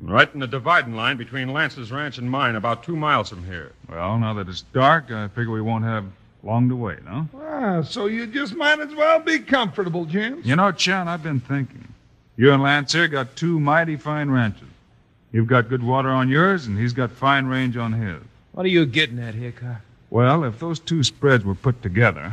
Right 0.00 0.32
in 0.32 0.38
the 0.38 0.46
dividing 0.46 0.94
line 0.94 1.16
between 1.16 1.52
Lance's 1.52 1.90
ranch 1.90 2.18
and 2.18 2.30
mine, 2.30 2.54
about 2.54 2.84
two 2.84 2.94
miles 2.94 3.28
from 3.28 3.44
here. 3.44 3.72
Well, 3.88 4.20
now 4.20 4.34
that 4.34 4.48
it's 4.48 4.62
dark, 4.72 5.10
I 5.10 5.26
figure 5.26 5.50
we 5.50 5.60
won't 5.60 5.82
have 5.82 6.04
long 6.44 6.68
to 6.68 6.76
wait, 6.76 7.00
huh? 7.04 7.24
ah, 7.36 7.82
so 7.82 8.06
you 8.06 8.24
just 8.24 8.54
might 8.54 8.78
as 8.78 8.94
well 8.94 9.18
be 9.18 9.40
comfortable, 9.40 10.04
gents. 10.04 10.46
You 10.46 10.54
know, 10.54 10.70
Chan, 10.70 11.08
I've 11.08 11.24
been 11.24 11.40
thinking. 11.40 11.88
You 12.36 12.52
and 12.52 12.62
Lance 12.62 12.92
here 12.92 13.08
got 13.08 13.34
two 13.34 13.58
mighty 13.58 13.96
fine 13.96 14.30
ranches. 14.30 14.68
You've 15.32 15.48
got 15.48 15.68
good 15.68 15.82
water 15.82 16.10
on 16.10 16.28
yours, 16.28 16.66
and 16.66 16.78
he's 16.78 16.92
got 16.92 17.10
fine 17.10 17.46
range 17.46 17.76
on 17.76 17.92
his. 17.92 18.22
What 18.54 18.64
are 18.64 18.68
you 18.68 18.86
getting 18.86 19.18
at, 19.18 19.34
here, 19.34 19.50
Hickok? 19.50 19.80
Well, 20.10 20.44
if 20.44 20.60
those 20.60 20.78
two 20.78 21.02
spreads 21.02 21.44
were 21.44 21.56
put 21.56 21.82
together, 21.82 22.32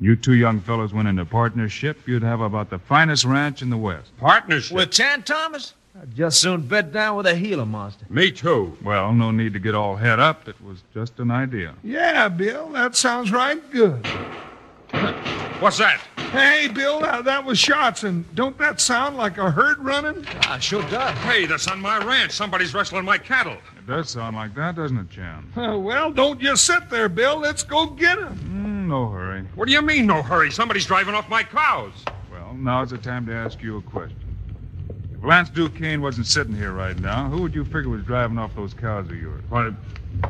you 0.00 0.16
two 0.16 0.34
young 0.34 0.58
fellows 0.60 0.92
went 0.92 1.06
into 1.06 1.24
partnership, 1.24 2.08
you'd 2.08 2.24
have 2.24 2.40
about 2.40 2.70
the 2.70 2.80
finest 2.80 3.24
ranch 3.24 3.62
in 3.62 3.70
the 3.70 3.76
West. 3.76 4.10
Partnership? 4.18 4.76
With 4.76 4.90
Chan 4.90 5.22
Thomas? 5.22 5.74
I'd 5.96 6.12
just 6.16 6.40
soon 6.40 6.62
bed 6.62 6.92
down 6.92 7.16
with 7.16 7.26
a 7.26 7.36
Gila 7.36 7.66
monster. 7.66 8.04
Me 8.10 8.32
too. 8.32 8.76
Well, 8.82 9.12
no 9.12 9.30
need 9.30 9.52
to 9.52 9.60
get 9.60 9.76
all 9.76 9.94
head 9.94 10.18
up. 10.18 10.48
It 10.48 10.60
was 10.60 10.82
just 10.92 11.20
an 11.20 11.30
idea. 11.30 11.76
Yeah, 11.84 12.28
Bill, 12.28 12.70
that 12.70 12.96
sounds 12.96 13.30
right 13.30 13.62
good. 13.70 14.04
What's 15.60 15.78
that? 15.78 16.00
Hey, 16.34 16.66
Bill, 16.66 16.98
that, 16.98 17.24
that 17.26 17.44
was 17.44 17.60
shots, 17.60 18.02
and 18.02 18.24
don't 18.34 18.58
that 18.58 18.80
sound 18.80 19.16
like 19.16 19.38
a 19.38 19.52
herd 19.52 19.78
running? 19.78 20.26
Ah, 20.48 20.58
sure 20.58 20.82
does. 20.90 21.16
Hey, 21.18 21.46
that's 21.46 21.68
on 21.68 21.80
my 21.80 22.04
ranch. 22.04 22.32
Somebody's 22.32 22.74
rustling 22.74 23.04
my 23.04 23.18
cattle. 23.18 23.56
It 23.78 23.86
does 23.86 24.10
sound 24.10 24.34
like 24.34 24.52
that, 24.56 24.74
doesn't 24.74 24.98
it, 24.98 25.10
Chan? 25.10 25.52
Uh, 25.56 25.78
well, 25.78 26.10
don't 26.10 26.40
just 26.40 26.64
sit 26.64 26.90
there, 26.90 27.08
Bill. 27.08 27.38
Let's 27.38 27.62
go 27.62 27.86
get 27.86 28.18
him. 28.18 28.36
Mm, 28.38 28.88
no 28.88 29.08
hurry. 29.10 29.42
What 29.54 29.68
do 29.68 29.72
you 29.72 29.80
mean, 29.80 30.06
no 30.06 30.22
hurry? 30.22 30.50
Somebody's 30.50 30.86
driving 30.86 31.14
off 31.14 31.28
my 31.28 31.44
cows. 31.44 31.92
Well, 32.32 32.52
now's 32.54 32.90
the 32.90 32.98
time 32.98 33.26
to 33.26 33.32
ask 33.32 33.62
you 33.62 33.76
a 33.76 33.82
question. 33.82 34.18
If 35.24 35.28
Lance 35.28 35.48
Duquesne 35.48 36.02
wasn't 36.02 36.26
sitting 36.26 36.54
here 36.54 36.72
right 36.72 36.98
now, 37.00 37.30
who 37.30 37.40
would 37.40 37.54
you 37.54 37.64
figure 37.64 37.88
was 37.88 38.04
driving 38.04 38.36
off 38.36 38.54
those 38.54 38.74
cows 38.74 39.06
of 39.06 39.16
yours? 39.16 39.42
Why, 39.48 39.70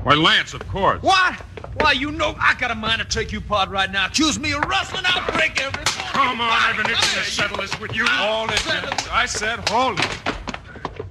why, 0.05 0.15
Lance, 0.15 0.55
of 0.55 0.69
course. 0.69 1.03
What? 1.03 1.35
Why, 1.81 1.91
you 1.91 2.13
know 2.13 2.37
I 2.39 2.55
got 2.55 2.71
a 2.71 2.77
mind 2.77 3.01
to 3.01 3.05
take 3.05 3.33
you 3.33 3.39
apart 3.39 3.71
right 3.71 3.91
now. 3.91 4.07
Accuse 4.07 4.39
me 4.39 4.53
of 4.53 4.63
rustling, 4.67 5.03
I'll 5.05 5.33
break 5.33 5.61
every 5.61 5.83
bone. 5.83 6.13
Come 6.13 6.41
on, 6.41 6.49
I've 6.49 6.77
been 6.77 6.87
itching 6.87 7.23
to 7.25 7.29
settle 7.29 7.57
this 7.57 7.77
with 7.81 7.93
you. 7.93 8.07
Hold 8.07 8.53
it, 8.53 8.59
gents. 8.59 9.09
I 9.11 9.27
said 9.27 9.69
hold 9.69 9.99
it. 9.99 10.29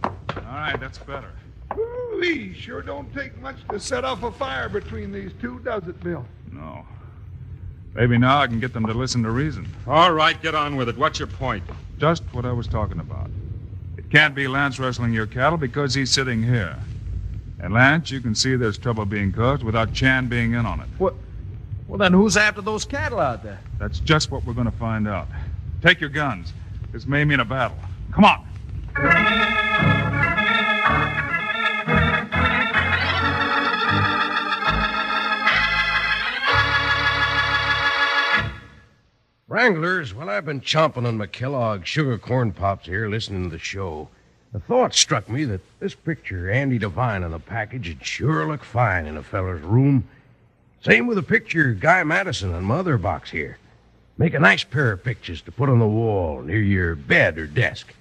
All 0.06 0.44
right, 0.46 0.80
that's 0.80 1.00
better. 1.00 1.34
Ooh, 1.78 2.54
sure 2.54 2.82
don't 2.82 3.14
take 3.14 3.38
much 3.42 3.58
to 3.70 3.82
set 3.82 4.06
off 4.06 4.24
a 4.24 4.32
fire 4.32 4.70
between 4.70 5.12
these 5.12 5.34
two, 5.42 5.60
does 5.60 5.86
it, 5.90 6.02
Bill? 6.02 6.26
No. 6.54 6.86
Maybe 7.96 8.18
now 8.18 8.40
I 8.40 8.48
can 8.48 8.62
get 8.62 8.72
them 8.72 8.86
to 8.86 8.94
listen 8.94 9.24
to 9.24 9.32
reason. 9.32 9.68
All 9.86 10.14
right, 10.14 10.42
get 10.42 10.56
on 10.56 10.78
with 10.78 10.88
it. 10.88 10.98
What's 10.98 11.20
your 11.20 11.28
point? 11.28 11.66
Just 11.98 12.24
what 12.32 12.46
I 12.46 12.54
was 12.54 12.66
talking 12.66 13.02
about. 13.02 13.30
It 13.98 14.10
can't 14.10 14.34
be 14.34 14.48
Lance 14.48 14.80
rustling 14.80 15.14
your 15.14 15.28
cattle 15.28 15.58
because 15.58 15.94
he's 15.94 16.12
sitting 16.12 16.42
here. 16.44 16.76
And 17.60 17.74
Lance, 17.74 18.12
you 18.12 18.20
can 18.20 18.36
see 18.36 18.56
there's 18.56 18.78
trouble 18.78 19.06
being 19.06 19.32
caused 19.32 19.64
without 19.64 19.94
Chan 19.94 20.28
being 20.28 20.54
in 20.54 20.66
on 20.66 20.82
it. 20.82 20.88
What? 20.98 21.16
Well, 21.88 21.98
then 21.98 22.14
who's 22.14 22.38
after 22.38 22.62
those 22.62 22.86
cattle 22.86 23.20
out 23.20 23.44
there? 23.44 23.60
That's 23.78 24.00
just 24.00 24.32
what 24.32 24.44
we're 24.46 24.54
going 24.54 24.72
to 24.72 24.78
find 24.78 25.08
out. 25.08 25.28
Take 25.82 26.02
your 26.02 26.10
guns. 26.10 26.54
This 26.92 27.06
may 27.06 27.24
mean 27.24 27.40
a 27.40 27.46
battle. 27.46 27.78
Come 28.12 28.26
on. 28.26 29.60
Wranglers, 39.64 40.14
while 40.14 40.30
I've 40.30 40.44
been 40.44 40.60
chomping 40.60 41.08
on 41.08 41.18
my 41.18 41.26
Kellogg 41.26 41.86
sugar 41.86 42.18
corn 42.18 42.52
pops 42.52 42.86
here 42.86 43.08
listening 43.08 43.46
to 43.46 43.50
the 43.50 43.58
show, 43.58 44.10
the 44.52 44.60
thought 44.60 44.94
struck 44.94 45.30
me 45.30 45.46
that 45.46 45.62
this 45.80 45.96
picture 45.96 46.52
Andy 46.52 46.78
Devine 46.78 47.24
on 47.24 47.32
the 47.32 47.40
package 47.40 47.88
would 47.88 48.06
sure 48.06 48.46
look 48.46 48.62
fine 48.66 49.06
in 49.06 49.16
a 49.16 49.24
feller's 49.24 49.62
room. 49.62 50.06
Same 50.82 51.08
with 51.08 51.16
the 51.16 51.24
picture 51.24 51.72
Guy 51.72 52.04
Madison 52.04 52.54
on 52.54 52.66
my 52.66 52.76
other 52.76 52.98
box 52.98 53.32
here. 53.32 53.58
Make 54.18 54.34
a 54.34 54.40
nice 54.40 54.66
pair 54.66 54.92
of 54.92 55.06
pictures 55.06 55.42
to 55.44 55.52
put 55.54 55.70
on 55.70 55.80
the 55.80 55.88
wall 55.88 56.42
near 56.42 56.60
your 56.60 56.96
bed 56.96 57.38
or 57.38 57.48
desk. 57.48 57.94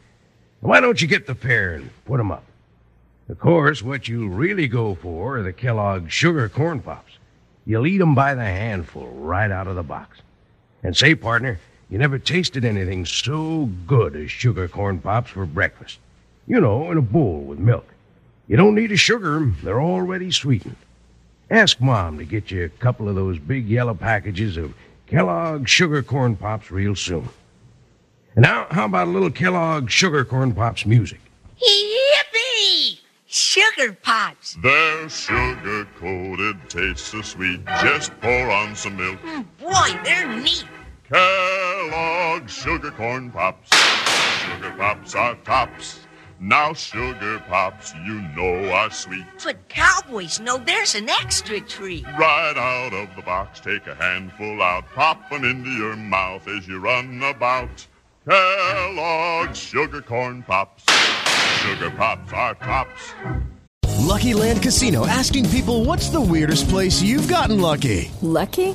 Why 0.59 0.81
don't 0.81 1.01
you 1.01 1.07
get 1.07 1.29
the 1.29 1.37
pair 1.37 1.75
and 1.75 1.91
put 2.07 2.19
'em 2.19 2.33
up? 2.33 2.45
Of 3.29 3.39
course, 3.39 3.85
what 3.85 4.09
you'll 4.09 4.31
really 4.31 4.67
go 4.67 4.97
for 4.97 5.37
are 5.39 5.43
the 5.45 5.53
Kellogg 5.53 6.11
sugar 6.11 6.49
corn 6.49 6.81
pops. 6.81 7.19
You'll 7.65 7.87
eat 7.87 8.01
'em 8.01 8.17
by 8.17 8.35
the 8.35 8.43
handful 8.43 9.07
right 9.11 9.53
out 9.53 9.69
of 9.69 9.77
the 9.77 9.85
box. 9.85 10.23
And 10.83 10.97
say, 10.97 11.15
partner, 11.15 11.61
you 11.89 11.99
never 11.99 12.19
tasted 12.19 12.65
anything 12.65 13.07
so 13.07 13.67
good 13.87 14.17
as 14.17 14.31
sugar 14.31 14.67
corn 14.67 14.99
pops 14.99 15.31
for 15.31 15.47
breakfast. 15.47 15.99
You 16.47 16.61
know, 16.61 16.91
in 16.91 16.99
a 16.99 17.03
bowl 17.03 17.41
with 17.43 17.59
milk. 17.59 17.87
You 18.49 18.57
don't 18.57 18.75
need 18.75 18.89
to 18.89 18.97
sugar 18.97 19.37
'em; 19.37 19.57
they're 19.63 19.81
already 19.81 20.31
sweetened. 20.31 20.77
Ask 21.51 21.81
Mom 21.81 22.19
to 22.19 22.25
get 22.25 22.51
you 22.51 22.65
a 22.65 22.69
couple 22.69 23.09
of 23.09 23.15
those 23.15 23.39
big 23.39 23.69
yellow 23.69 23.95
packages 23.95 24.57
of 24.57 24.75
Kellogg's 25.07 25.71
sugar 25.71 26.03
corn 26.03 26.35
pops 26.35 26.71
real 26.71 26.97
soon. 26.97 27.29
And 28.35 28.43
now, 28.43 28.67
how 28.71 28.87
about 28.87 29.09
a 29.09 29.11
little 29.11 29.31
Kellogg's 29.31 29.93
sugar 29.93 30.25
corn 30.25 30.53
pops 30.53 30.87
music? 30.87 31.21
Yippee! 31.61 32.92
Sugar 33.53 33.93
pops. 33.93 34.57
They're 34.63 35.11
sugar 35.11 35.85
coated, 36.01 36.57
taste 36.71 37.09
so 37.09 37.21
sweet. 37.21 37.61
Just 37.83 38.19
pour 38.23 38.51
on 38.51 38.75
some 38.75 38.97
milk. 38.97 39.19
Oh, 39.27 39.45
boy, 39.59 40.01
they're 40.05 40.27
neat. 40.27 40.65
Kellogg 41.07 42.49
sugar 42.49 42.91
corn 42.93 43.31
pops. 43.31 43.69
Sugar 44.41 44.75
pops 44.79 45.15
are 45.15 45.35
tops. 45.45 46.01
Now 46.41 46.73
sugar 46.73 47.41
pops, 47.47 47.93
you 48.07 48.23
know 48.35 48.73
are 48.73 48.91
sweet. 48.91 49.27
But 49.45 49.69
cowboys 49.69 50.41
know 50.41 50.57
there's 50.57 50.95
an 50.95 51.11
extra 51.11 51.61
treat. 51.61 52.07
Right 52.19 52.57
out 52.57 52.95
of 52.95 53.15
the 53.17 53.23
box, 53.23 53.61
take 53.61 53.87
a 53.87 53.95
handful 53.95 54.63
out, 54.63 54.91
pop 54.95 55.31
'em 55.31 55.45
into 55.45 55.69
your 55.73 55.97
mouth 55.97 56.49
as 56.49 56.67
you 56.67 56.79
run 56.79 57.23
about. 57.23 57.87
Kellogg's 58.27 59.59
sugar 59.59 60.01
corn 60.01 60.43
pops. 60.43 60.87
Sugar 61.63 61.91
pops 61.93 62.33
are 62.33 62.55
tops. 62.57 63.15
Lucky 64.01 64.35
Land 64.35 64.63
Casino 64.63 65.07
asking 65.07 65.49
people 65.51 65.85
what's 65.85 66.09
the 66.09 66.21
weirdest 66.21 66.69
place 66.69 67.01
you've 67.01 67.29
gotten 67.29 67.61
lucky? 67.61 68.11
Lucky? 68.21 68.75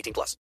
18 0.00 0.14
plus. 0.14 0.36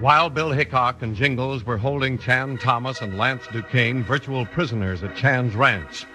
Wild 0.00 0.34
Bill 0.34 0.50
Hickok 0.50 1.02
and 1.02 1.14
Jingles 1.14 1.64
were 1.64 1.76
holding 1.76 2.18
Chan 2.18 2.58
Thomas 2.58 3.00
and 3.00 3.18
Lance 3.18 3.46
Duquesne 3.52 4.02
virtual 4.02 4.46
prisoners 4.46 5.02
at 5.02 5.16
Chan's 5.16 5.54
ranch. 5.54 6.06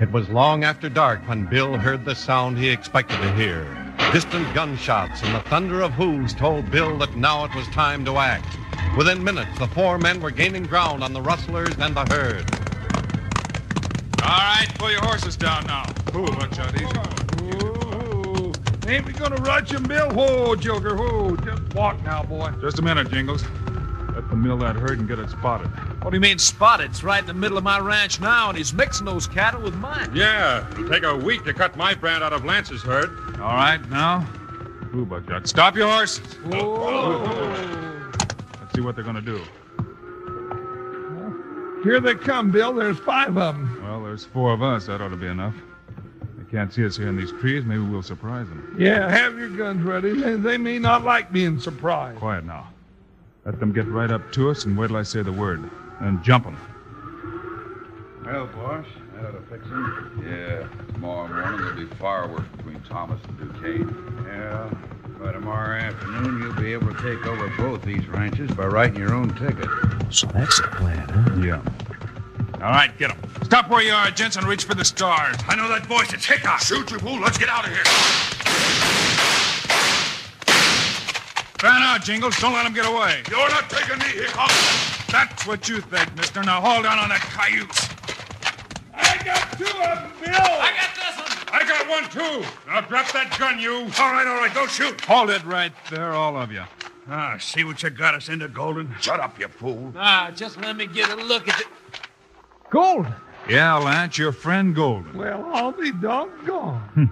It 0.00 0.10
was 0.12 0.28
long 0.28 0.64
after 0.64 0.88
dark 0.88 1.20
when 1.28 1.46
Bill 1.46 1.76
heard 1.76 2.04
the 2.04 2.14
sound 2.14 2.58
he 2.58 2.68
expected 2.68 3.20
to 3.20 3.32
hear. 3.34 3.64
Distant 4.12 4.52
gunshots 4.54 5.22
and 5.22 5.34
the 5.34 5.40
thunder 5.48 5.82
of 5.82 5.92
hooves 5.92 6.34
told 6.34 6.70
Bill 6.70 6.98
that 6.98 7.16
now 7.16 7.44
it 7.44 7.54
was 7.54 7.66
time 7.68 8.04
to 8.04 8.18
act. 8.18 8.56
Within 8.96 9.22
minutes, 9.22 9.58
the 9.58 9.68
four 9.68 9.98
men 9.98 10.20
were 10.20 10.30
gaining 10.30 10.64
ground 10.64 11.02
on 11.02 11.12
the 11.12 11.22
rustlers 11.22 11.76
and 11.78 11.96
the 11.96 12.06
herd. 12.06 12.67
All 14.28 14.36
right, 14.36 14.68
pull 14.74 14.90
your 14.90 15.00
horses 15.00 15.36
down 15.36 15.66
now. 15.66 15.86
Ooh, 16.14 16.26
Buckshot, 16.26 16.74
easy. 16.74 16.84
Whoa. 16.84 18.52
Ain't 18.86 19.06
we 19.06 19.14
gonna 19.14 19.36
rush 19.36 19.70
him, 19.70 19.84
Bill? 19.84 20.10
Whoa, 20.10 20.54
Joker, 20.54 20.94
whoa. 20.96 21.34
Just 21.36 21.62
walk 21.74 22.04
now, 22.04 22.24
boy. 22.24 22.52
Just 22.60 22.78
a 22.78 22.82
minute, 22.82 23.10
Jingles. 23.10 23.42
Let 24.14 24.28
them 24.28 24.42
mill 24.42 24.58
that 24.58 24.76
herd 24.76 24.98
and 24.98 25.08
get 25.08 25.18
it 25.18 25.30
spotted. 25.30 25.68
What 26.02 26.10
do 26.10 26.16
you 26.18 26.20
mean 26.20 26.36
spotted? 26.36 26.90
It's 26.90 27.02
right 27.02 27.20
in 27.20 27.26
the 27.26 27.32
middle 27.32 27.56
of 27.56 27.64
my 27.64 27.78
ranch 27.78 28.20
now, 28.20 28.50
and 28.50 28.58
he's 28.58 28.74
mixing 28.74 29.06
those 29.06 29.26
cattle 29.26 29.62
with 29.62 29.74
mine. 29.76 30.10
Yeah, 30.14 30.70
it'll 30.72 30.90
take 30.90 31.04
a 31.04 31.16
week 31.16 31.44
to 31.44 31.54
cut 31.54 31.74
my 31.78 31.94
brand 31.94 32.22
out 32.22 32.34
of 32.34 32.44
Lance's 32.44 32.82
herd. 32.82 33.08
All 33.40 33.54
right, 33.54 33.80
now. 33.88 34.26
Ooh, 34.94 35.06
Buckshot, 35.06 35.48
stop 35.48 35.74
your 35.74 35.88
horses. 35.88 36.34
Whoa. 36.44 37.22
Let's 38.60 38.74
see 38.74 38.82
what 38.82 38.94
they're 38.94 39.04
to 39.04 39.22
do. 39.22 39.40
Here 41.82 42.00
they 42.00 42.14
come, 42.14 42.50
Bill. 42.50 42.72
There's 42.74 42.98
five 42.98 43.36
of 43.36 43.54
them. 43.54 43.80
Well, 43.82 44.02
there's 44.02 44.24
four 44.24 44.52
of 44.52 44.62
us. 44.62 44.86
That 44.86 45.00
ought 45.00 45.08
to 45.08 45.16
be 45.16 45.26
enough. 45.26 45.54
They 46.36 46.50
can't 46.50 46.72
see 46.72 46.84
us 46.84 46.96
here 46.96 47.08
in 47.08 47.16
these 47.16 47.30
trees. 47.32 47.64
Maybe 47.64 47.80
we'll 47.82 48.02
surprise 48.02 48.48
them. 48.48 48.76
Yeah, 48.78 49.08
have 49.10 49.38
your 49.38 49.50
guns 49.50 49.82
ready. 49.82 50.12
They, 50.12 50.34
they 50.34 50.58
may 50.58 50.78
not 50.78 51.04
like 51.04 51.32
being 51.32 51.60
surprised. 51.60 52.18
Quiet 52.18 52.44
now. 52.44 52.68
Let 53.44 53.60
them 53.60 53.72
get 53.72 53.86
right 53.86 54.10
up 54.10 54.32
to 54.32 54.50
us 54.50 54.64
and 54.64 54.76
wait 54.76 54.88
till 54.88 54.96
I 54.96 55.02
say 55.02 55.22
the 55.22 55.32
word. 55.32 55.70
Then 56.00 56.22
jump 56.22 56.44
them. 56.44 56.56
Well, 58.24 58.46
boss, 58.48 58.84
that 59.14 59.24
ought 59.26 59.30
to 59.32 59.40
fix 59.48 59.64
him. 59.64 60.22
Yeah, 60.26 60.68
tomorrow 60.92 61.28
morning 61.28 61.60
there'll 61.60 61.76
be 61.76 61.86
fireworks 61.96 62.48
between 62.56 62.80
Thomas 62.82 63.20
and 63.26 63.38
Duquesne. 63.38 64.24
Yeah. 64.26 64.70
By 65.18 65.32
tomorrow 65.32 65.76
afternoon, 65.76 66.40
you'll 66.40 66.52
be 66.54 66.72
able 66.72 66.94
to 66.94 67.02
take 67.02 67.26
over 67.26 67.48
both 67.56 67.82
these 67.82 68.06
ranches 68.06 68.52
by 68.52 68.66
writing 68.66 69.00
your 69.00 69.14
own 69.14 69.34
ticket. 69.34 69.68
So 70.10 70.28
that's 70.28 70.60
the 70.60 70.68
plan, 70.68 71.08
huh? 71.08 71.34
Yeah. 71.44 71.60
All 72.64 72.70
right, 72.70 72.96
get 72.98 73.08
them. 73.08 73.18
Stop 73.42 73.68
where 73.68 73.82
you 73.82 73.92
are, 73.92 74.12
gents, 74.12 74.36
and 74.36 74.46
reach 74.46 74.62
for 74.62 74.74
the 74.74 74.84
stars. 74.84 75.36
I 75.48 75.56
know 75.56 75.68
that 75.68 75.86
voice. 75.86 76.12
It's 76.12 76.24
Hickok. 76.24 76.60
Shoot, 76.60 76.92
you 76.92 77.00
fool. 77.00 77.18
Let's 77.20 77.36
get 77.36 77.48
out 77.48 77.66
of 77.66 77.72
here. 77.72 77.82
Fan 81.58 81.82
out, 81.82 82.04
Jingles. 82.04 82.36
Don't 82.38 82.52
let 82.52 82.62
them 82.62 82.72
get 82.72 82.86
away. 82.86 83.22
You're 83.28 83.48
not 83.48 83.68
taking 83.68 83.98
me, 83.98 84.22
Hickok. 84.22 84.52
That's 85.10 85.44
what 85.48 85.68
you 85.68 85.80
think, 85.80 86.14
mister. 86.16 86.44
Now 86.44 86.60
hold 86.60 86.86
on 86.86 86.96
on 86.96 87.08
that 87.08 87.22
cayuse. 87.22 87.88
I 88.94 89.18
got 89.24 89.50
two 89.58 89.64
of 89.64 89.98
them, 89.98 90.12
Bill. 90.22 90.30
I 90.30 90.70
got 90.78 90.94
this 90.94 90.94
one. 90.94 90.94
I 90.94 90.97
got 91.88 92.02
one, 92.02 92.10
too. 92.10 92.46
Now 92.66 92.80
drop 92.82 93.10
that 93.12 93.36
gun, 93.38 93.58
you. 93.58 93.74
All 93.74 94.12
right, 94.12 94.26
all 94.26 94.36
right. 94.36 94.54
Don't 94.54 94.70
shoot. 94.70 95.00
Hold 95.02 95.30
it 95.30 95.44
right 95.44 95.72
there, 95.90 96.12
all 96.12 96.36
of 96.36 96.52
you. 96.52 96.62
Ah, 97.08 97.38
see 97.38 97.64
what 97.64 97.82
you 97.82 97.90
got 97.90 98.14
us 98.14 98.28
into, 98.28 98.48
Golden? 98.48 98.94
Shut 99.00 99.18
up, 99.18 99.38
you 99.38 99.48
fool. 99.48 99.92
Ah, 99.96 100.30
just 100.34 100.60
let 100.60 100.76
me 100.76 100.86
get 100.86 101.08
a 101.10 101.16
look 101.16 101.48
at 101.48 101.60
it. 101.60 101.66
Golden. 102.70 103.14
Yeah, 103.48 103.76
Lance, 103.76 104.18
your 104.18 104.32
friend 104.32 104.74
Golden. 104.74 105.16
Well, 105.16 105.48
I'll 105.54 105.72
be 105.72 105.90
doggone. 105.90 107.10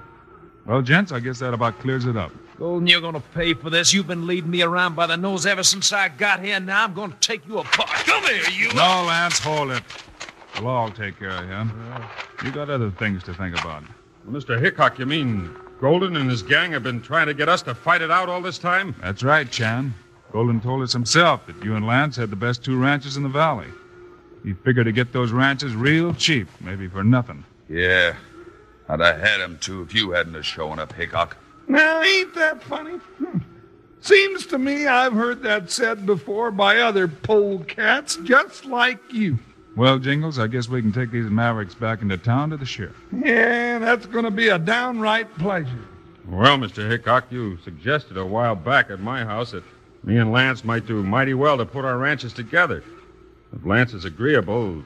Well, 0.66 0.82
gents, 0.82 1.12
I 1.12 1.20
guess 1.20 1.38
that 1.38 1.54
about 1.54 1.78
clears 1.78 2.04
it 2.04 2.16
up. 2.16 2.30
Golden, 2.58 2.86
you're 2.86 3.00
gonna 3.00 3.22
pay 3.34 3.54
for 3.54 3.70
this. 3.70 3.94
You've 3.94 4.06
been 4.06 4.26
leading 4.26 4.50
me 4.50 4.62
around 4.62 4.96
by 4.96 5.06
the 5.06 5.16
nose 5.16 5.46
ever 5.46 5.62
since 5.62 5.92
I 5.92 6.08
got 6.08 6.44
here. 6.44 6.58
Now 6.60 6.84
I'm 6.84 6.92
gonna 6.92 7.16
take 7.20 7.46
you 7.46 7.58
apart. 7.58 7.88
Come 7.88 8.24
here, 8.24 8.42
you. 8.50 8.68
No, 8.74 9.04
Lance, 9.06 9.38
hold 9.38 9.70
it. 9.70 9.82
We'll 10.58 10.68
all 10.68 10.90
take 10.90 11.18
care 11.18 11.30
of 11.30 11.48
you. 11.48 12.44
You 12.44 12.50
got 12.50 12.68
other 12.68 12.90
things 12.90 13.22
to 13.24 13.34
think 13.34 13.58
about. 13.58 13.84
Mr. 14.28 14.60
Hickok, 14.60 14.98
you 14.98 15.06
mean 15.06 15.50
Golden 15.80 16.16
and 16.16 16.30
his 16.30 16.42
gang 16.42 16.72
have 16.72 16.82
been 16.82 17.00
trying 17.00 17.26
to 17.26 17.34
get 17.34 17.48
us 17.48 17.62
to 17.62 17.74
fight 17.74 18.02
it 18.02 18.10
out 18.10 18.28
all 18.28 18.40
this 18.40 18.58
time? 18.58 18.94
That's 19.00 19.22
right, 19.22 19.50
Chan. 19.50 19.94
Golden 20.32 20.60
told 20.60 20.82
us 20.82 20.92
himself 20.92 21.46
that 21.46 21.62
you 21.62 21.76
and 21.76 21.86
Lance 21.86 22.16
had 22.16 22.30
the 22.30 22.36
best 22.36 22.64
two 22.64 22.78
ranches 22.78 23.16
in 23.16 23.22
the 23.22 23.28
valley. 23.28 23.68
He 24.42 24.54
figured 24.54 24.86
to 24.86 24.92
get 24.92 25.12
those 25.12 25.32
ranches 25.32 25.74
real 25.74 26.14
cheap, 26.14 26.48
maybe 26.60 26.88
for 26.88 27.04
nothing. 27.04 27.44
Yeah, 27.68 28.14
I'd 28.88 29.00
have 29.00 29.20
had 29.20 29.40
him 29.40 29.58
too 29.60 29.82
if 29.82 29.94
you 29.94 30.12
hadn't 30.12 30.34
have 30.34 30.46
shown 30.46 30.78
up, 30.78 30.92
Hickok. 30.92 31.36
Now, 31.68 32.00
ain't 32.00 32.34
that 32.34 32.62
funny? 32.62 32.96
Hmm. 33.18 33.38
Seems 34.00 34.46
to 34.46 34.58
me 34.58 34.86
I've 34.86 35.14
heard 35.14 35.42
that 35.42 35.70
said 35.70 36.06
before 36.06 36.50
by 36.50 36.78
other 36.78 37.08
polecats 37.08 38.22
just 38.24 38.64
like 38.64 39.00
you. 39.12 39.38
Well, 39.76 39.98
Jingles, 39.98 40.38
I 40.38 40.46
guess 40.46 40.70
we 40.70 40.80
can 40.80 40.90
take 40.90 41.10
these 41.10 41.28
Mavericks 41.28 41.74
back 41.74 42.00
into 42.00 42.16
town 42.16 42.48
to 42.50 42.56
the 42.56 42.64
sheriff. 42.64 42.96
Yeah, 43.12 43.78
that's 43.78 44.06
going 44.06 44.24
to 44.24 44.30
be 44.30 44.48
a 44.48 44.58
downright 44.58 45.32
pleasure. 45.36 45.84
Well, 46.26 46.56
Mr. 46.56 46.88
Hickok, 46.90 47.30
you 47.30 47.58
suggested 47.58 48.16
a 48.16 48.24
while 48.24 48.54
back 48.56 48.90
at 48.90 49.00
my 49.00 49.22
house 49.22 49.50
that 49.50 49.62
me 50.02 50.16
and 50.16 50.32
Lance 50.32 50.64
might 50.64 50.86
do 50.86 51.02
mighty 51.02 51.34
well 51.34 51.58
to 51.58 51.66
put 51.66 51.84
our 51.84 51.98
ranches 51.98 52.32
together. 52.32 52.82
If 53.54 53.66
Lance 53.66 53.92
is 53.92 54.06
agreeable, 54.06 54.82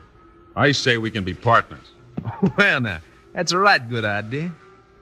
I 0.57 0.72
say 0.72 0.98
we 0.98 1.11
can 1.11 1.24
be 1.24 1.35
partners. 1.35 1.92
Well, 2.59 2.81
now, 2.81 3.00
that's 3.33 3.53
a 3.53 3.59
right 3.59 3.88
good 3.88 4.05
idea. 4.05 4.53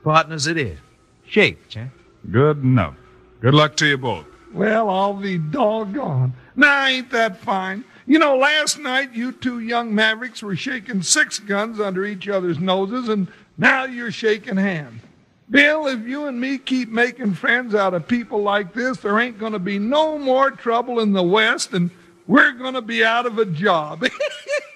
Partners 0.05 0.46
it 0.46 0.57
is. 0.59 0.79
Shake, 1.27 1.68
Chan. 1.68 1.90
Good 2.31 2.62
enough. 2.62 2.94
Good 3.40 3.55
luck 3.55 3.74
to 3.77 3.87
you 3.87 3.98
both. 3.98 4.27
Well, 4.53 4.88
I'll 4.88 5.14
be 5.14 5.38
doggone. 5.38 6.33
Now, 6.57 6.87
ain't 6.87 7.11
that 7.11 7.38
fine? 7.38 7.85
You 8.09 8.18
know, 8.18 8.38
last 8.38 8.79
night 8.79 9.12
you 9.12 9.33
two 9.33 9.61
young 9.61 9.94
mavericks 9.94 10.42
were 10.42 10.57
shaking 10.57 11.03
six 11.03 11.38
guns 11.38 11.79
under 11.79 12.07
each 12.07 12.27
other's 12.27 12.59
noses, 12.59 13.11
and 13.11 13.29
now 13.59 13.85
you're 13.85 14.11
shaking 14.11 14.57
hands. 14.57 15.03
Bill, 15.51 15.87
if 15.87 16.07
you 16.07 16.25
and 16.25 16.40
me 16.40 16.57
keep 16.57 16.88
making 16.88 17.35
friends 17.35 17.75
out 17.75 17.92
of 17.92 18.09
people 18.09 18.42
like 18.42 18.73
this, 18.73 18.97
there 18.97 19.21
ain't 19.21 19.38
going 19.38 19.53
to 19.53 19.59
be 19.59 19.79
no 19.79 20.18
more 20.18 20.51
trouble 20.51 21.01
in 21.01 21.12
the 21.12 21.23
West, 21.23 21.75
and 21.75 21.90
we're 22.27 22.53
going 22.53 22.73
to 22.73 22.83
be 22.83 23.05
out 23.05 23.27
of 23.27 23.38
a 23.38 23.44
job. 23.44 24.03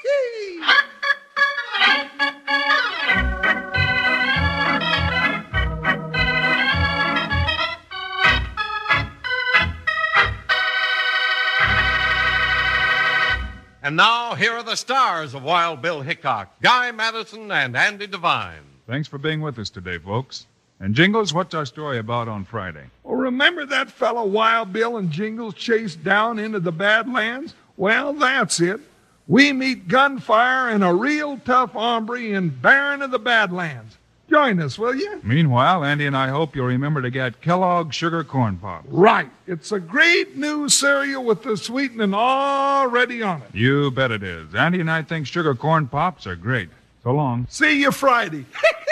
And 13.85 13.97
now, 13.97 14.37
here 14.37 14.53
are 14.53 14.63
the 14.63 14.77
stars 14.77 15.35
of 15.35 15.43
Wild 15.43 15.83
Bill 15.83 16.03
Hickok 16.03 16.61
Guy 16.61 16.93
Madison 16.93 17.51
and 17.51 17.77
Andy 17.77 18.07
Devine. 18.07 18.63
Thanks 18.87 19.09
for 19.09 19.19
being 19.19 19.41
with 19.41 19.59
us 19.59 19.71
today, 19.71 19.99
folks. 19.99 20.47
And 20.79 20.95
Jingles, 20.95 21.35
what's 21.35 21.53
our 21.53 21.67
story 21.67 21.99
about 21.99 22.29
on 22.29 22.45
Friday? 22.45 22.85
Well, 23.03 23.17
remember 23.17 23.67
that 23.67 23.91
fellow 23.91 24.25
Wild 24.25 24.73
Bill 24.73 24.99
and 24.99 25.11
Jingles 25.11 25.55
chased 25.55 26.05
down 26.05 26.39
into 26.39 26.61
the 26.61 26.71
Badlands? 26.71 27.55
Well, 27.77 28.13
that's 28.13 28.61
it. 28.61 28.79
We 29.27 29.53
meet 29.53 29.89
gunfire 29.89 30.69
and 30.69 30.85
a 30.85 30.95
real 30.95 31.39
tough 31.39 31.73
hombre 31.73 32.21
in 32.21 32.51
Baron 32.51 33.03
of 33.03 33.11
the 33.11 33.19
Badlands. 33.19 33.97
Join 34.33 34.61
us, 34.61 34.79
will 34.79 34.95
you? 34.95 35.21
Meanwhile, 35.23 35.85
Andy 35.85 36.07
and 36.07 36.17
I 36.17 36.29
hope 36.29 36.57
you'll 36.57 36.65
remember 36.65 37.03
to 37.03 37.11
get 37.11 37.43
Kellogg 37.43 37.93
Sugar 37.93 38.25
Corn 38.25 38.57
Pops. 38.57 38.89
Right. 38.89 39.29
It's 39.47 39.73
a 39.73 39.79
great 39.79 40.37
new 40.39 40.71
cereal 40.71 41.23
with 41.23 41.43
the 41.43 41.55
sweetening 41.55 42.15
already 42.15 43.23
on 43.23 43.43
it. 43.43 43.55
You 43.55 43.91
bet 43.91 44.11
it 44.11 44.23
is. 44.23 44.55
Andy 44.55 44.81
and 44.81 44.91
I 44.91 45.03
think 45.03 45.27
Sugar 45.27 45.55
Corn 45.55 45.87
Pops 45.87 46.27
are 46.27 46.35
great. 46.35 46.71
So 47.03 47.13
long. 47.13 47.47
See 47.51 47.83
you 47.83 47.93
Friday. 47.93 48.47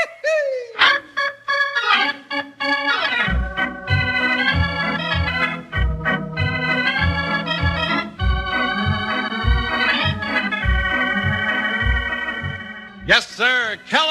Yes, 13.11 13.26
sir. 13.26 13.76
Kellogg's, 13.88 14.10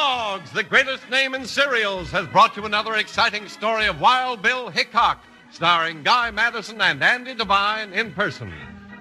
the 0.59 0.63
greatest 0.65 1.09
name 1.09 1.33
in 1.35 1.45
cereals, 1.45 2.11
has 2.11 2.27
brought 2.27 2.57
you 2.57 2.65
another 2.65 2.95
exciting 2.95 3.47
story 3.47 3.85
of 3.85 4.01
Wild 4.01 4.41
Bill 4.41 4.67
Hickok, 4.67 5.23
starring 5.51 6.03
Guy 6.03 6.31
Madison 6.31 6.81
and 6.81 7.01
Andy 7.01 7.33
Devine 7.33 7.93
in 7.93 8.11
person. 8.11 8.51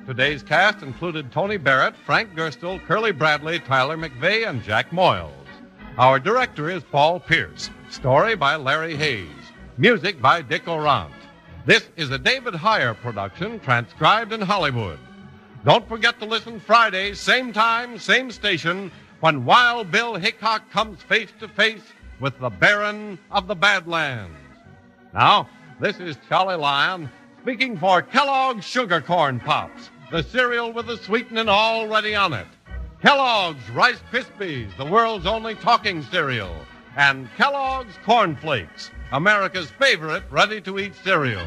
Today's 0.06 0.44
cast 0.44 0.84
included 0.84 1.32
Tony 1.32 1.56
Barrett, 1.56 1.96
Frank 2.06 2.32
Gerstle, 2.36 2.80
Curley 2.86 3.10
Bradley, 3.10 3.58
Tyler 3.58 3.96
McVey, 3.96 4.48
and 4.48 4.62
Jack 4.62 4.90
Moyles. 4.90 5.32
Our 5.98 6.20
director 6.20 6.70
is 6.70 6.84
Paul 6.84 7.18
Pierce. 7.18 7.70
Story 7.90 8.36
by 8.36 8.54
Larry 8.54 8.94
Hayes. 8.94 9.26
Music 9.78 10.22
by 10.22 10.42
Dick 10.42 10.66
Aurandt. 10.66 11.10
This 11.66 11.88
is 11.96 12.12
a 12.12 12.18
David 12.18 12.54
Heyer 12.54 12.96
production 12.96 13.58
transcribed 13.58 14.32
in 14.32 14.42
Hollywood. 14.42 15.00
Don't 15.64 15.88
forget 15.88 16.20
to 16.20 16.24
listen 16.24 16.60
Friday, 16.60 17.14
same 17.14 17.52
time, 17.52 17.98
same 17.98 18.30
station, 18.30 18.92
when 19.20 19.44
Wild 19.44 19.90
Bill 19.90 20.14
Hickok 20.14 20.70
comes 20.70 21.02
face 21.02 21.32
to 21.40 21.48
face 21.48 21.82
with 22.20 22.38
the 22.38 22.50
Baron 22.50 23.18
of 23.30 23.46
the 23.46 23.54
Badlands. 23.54 24.36
Now, 25.12 25.48
this 25.80 25.98
is 25.98 26.16
Charlie 26.28 26.56
Lyon 26.56 27.10
speaking 27.42 27.76
for 27.78 28.02
Kellogg's 28.02 28.64
Sugar 28.64 29.00
Corn 29.00 29.40
Pops, 29.40 29.90
the 30.10 30.22
cereal 30.22 30.72
with 30.72 30.86
the 30.86 30.96
sweetening 30.98 31.48
already 31.48 32.14
on 32.14 32.32
it. 32.32 32.46
Kellogg's 33.02 33.70
Rice 33.70 34.00
Krispies, 34.10 34.76
the 34.76 34.84
world's 34.84 35.26
only 35.26 35.54
talking 35.54 36.02
cereal, 36.02 36.54
and 36.96 37.28
Kellogg's 37.36 37.94
Corn 38.04 38.36
Flakes, 38.36 38.90
America's 39.12 39.70
favorite 39.70 40.24
ready 40.30 40.60
to 40.60 40.78
eat 40.78 40.94
cereal. 41.02 41.46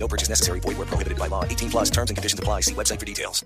No 0.00 0.08
purchase 0.08 0.30
necessary. 0.30 0.60
Void 0.60 0.78
where 0.78 0.86
prohibited 0.86 1.18
by 1.18 1.28
law. 1.28 1.44
18 1.44 1.70
plus 1.70 1.90
terms 1.90 2.10
and 2.10 2.16
conditions 2.16 2.40
apply. 2.40 2.62
See 2.62 2.74
website 2.74 2.98
for 2.98 3.06
details. 3.06 3.44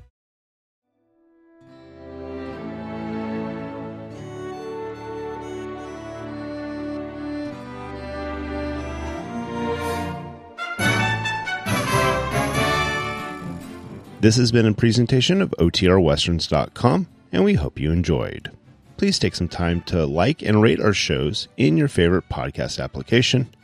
This 14.24 14.38
has 14.38 14.50
been 14.52 14.64
a 14.64 14.72
presentation 14.72 15.42
of 15.42 15.50
OTRWesterns.com, 15.58 17.08
and 17.30 17.44
we 17.44 17.52
hope 17.52 17.78
you 17.78 17.92
enjoyed. 17.92 18.50
Please 18.96 19.18
take 19.18 19.34
some 19.34 19.48
time 19.48 19.82
to 19.82 20.06
like 20.06 20.40
and 20.40 20.62
rate 20.62 20.80
our 20.80 20.94
shows 20.94 21.48
in 21.58 21.76
your 21.76 21.88
favorite 21.88 22.30
podcast 22.30 22.82
application. 22.82 23.54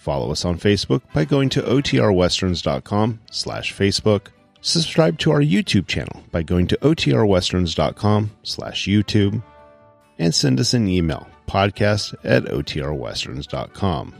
Follow 0.00 0.30
us 0.30 0.46
on 0.46 0.58
Facebook 0.58 1.02
by 1.12 1.26
going 1.26 1.50
to 1.50 1.60
OTRWesterns.com 1.60 3.20
slash 3.30 3.74
Facebook. 3.74 4.28
Subscribe 4.62 5.18
to 5.18 5.30
our 5.30 5.42
YouTube 5.42 5.86
channel 5.86 6.24
by 6.30 6.42
going 6.42 6.66
to 6.68 6.78
OTRWesterns.com 6.78 8.30
slash 8.42 8.86
YouTube. 8.86 9.42
And 10.18 10.34
send 10.34 10.58
us 10.58 10.72
an 10.72 10.88
email, 10.88 11.28
podcast 11.46 12.14
at 12.24 12.44
OTRWesterns.com. 12.44 14.14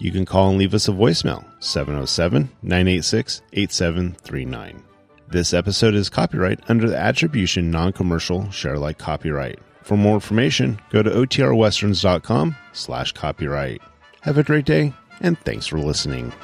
You 0.00 0.10
can 0.10 0.24
call 0.24 0.48
and 0.48 0.58
leave 0.58 0.72
us 0.72 0.88
a 0.88 0.92
voicemail, 0.92 1.44
707 1.62 2.48
986 2.62 3.42
8739. 3.52 4.82
This 5.28 5.52
episode 5.52 5.94
is 5.94 6.08
copyright 6.08 6.60
under 6.70 6.88
the 6.88 6.96
Attribution 6.96 7.70
Non 7.70 7.92
Commercial 7.92 8.50
Share 8.50 8.74
Alike 8.74 8.96
copyright. 8.96 9.58
For 9.82 9.98
more 9.98 10.14
information, 10.14 10.80
go 10.88 11.02
to 11.02 11.10
otrwesterns.com 11.10 12.56
slash 12.72 13.12
copyright. 13.12 13.82
Have 14.28 14.36
a 14.36 14.42
great 14.42 14.66
day, 14.66 14.92
and 15.22 15.38
thanks 15.38 15.66
for 15.66 15.78
listening. 15.78 16.34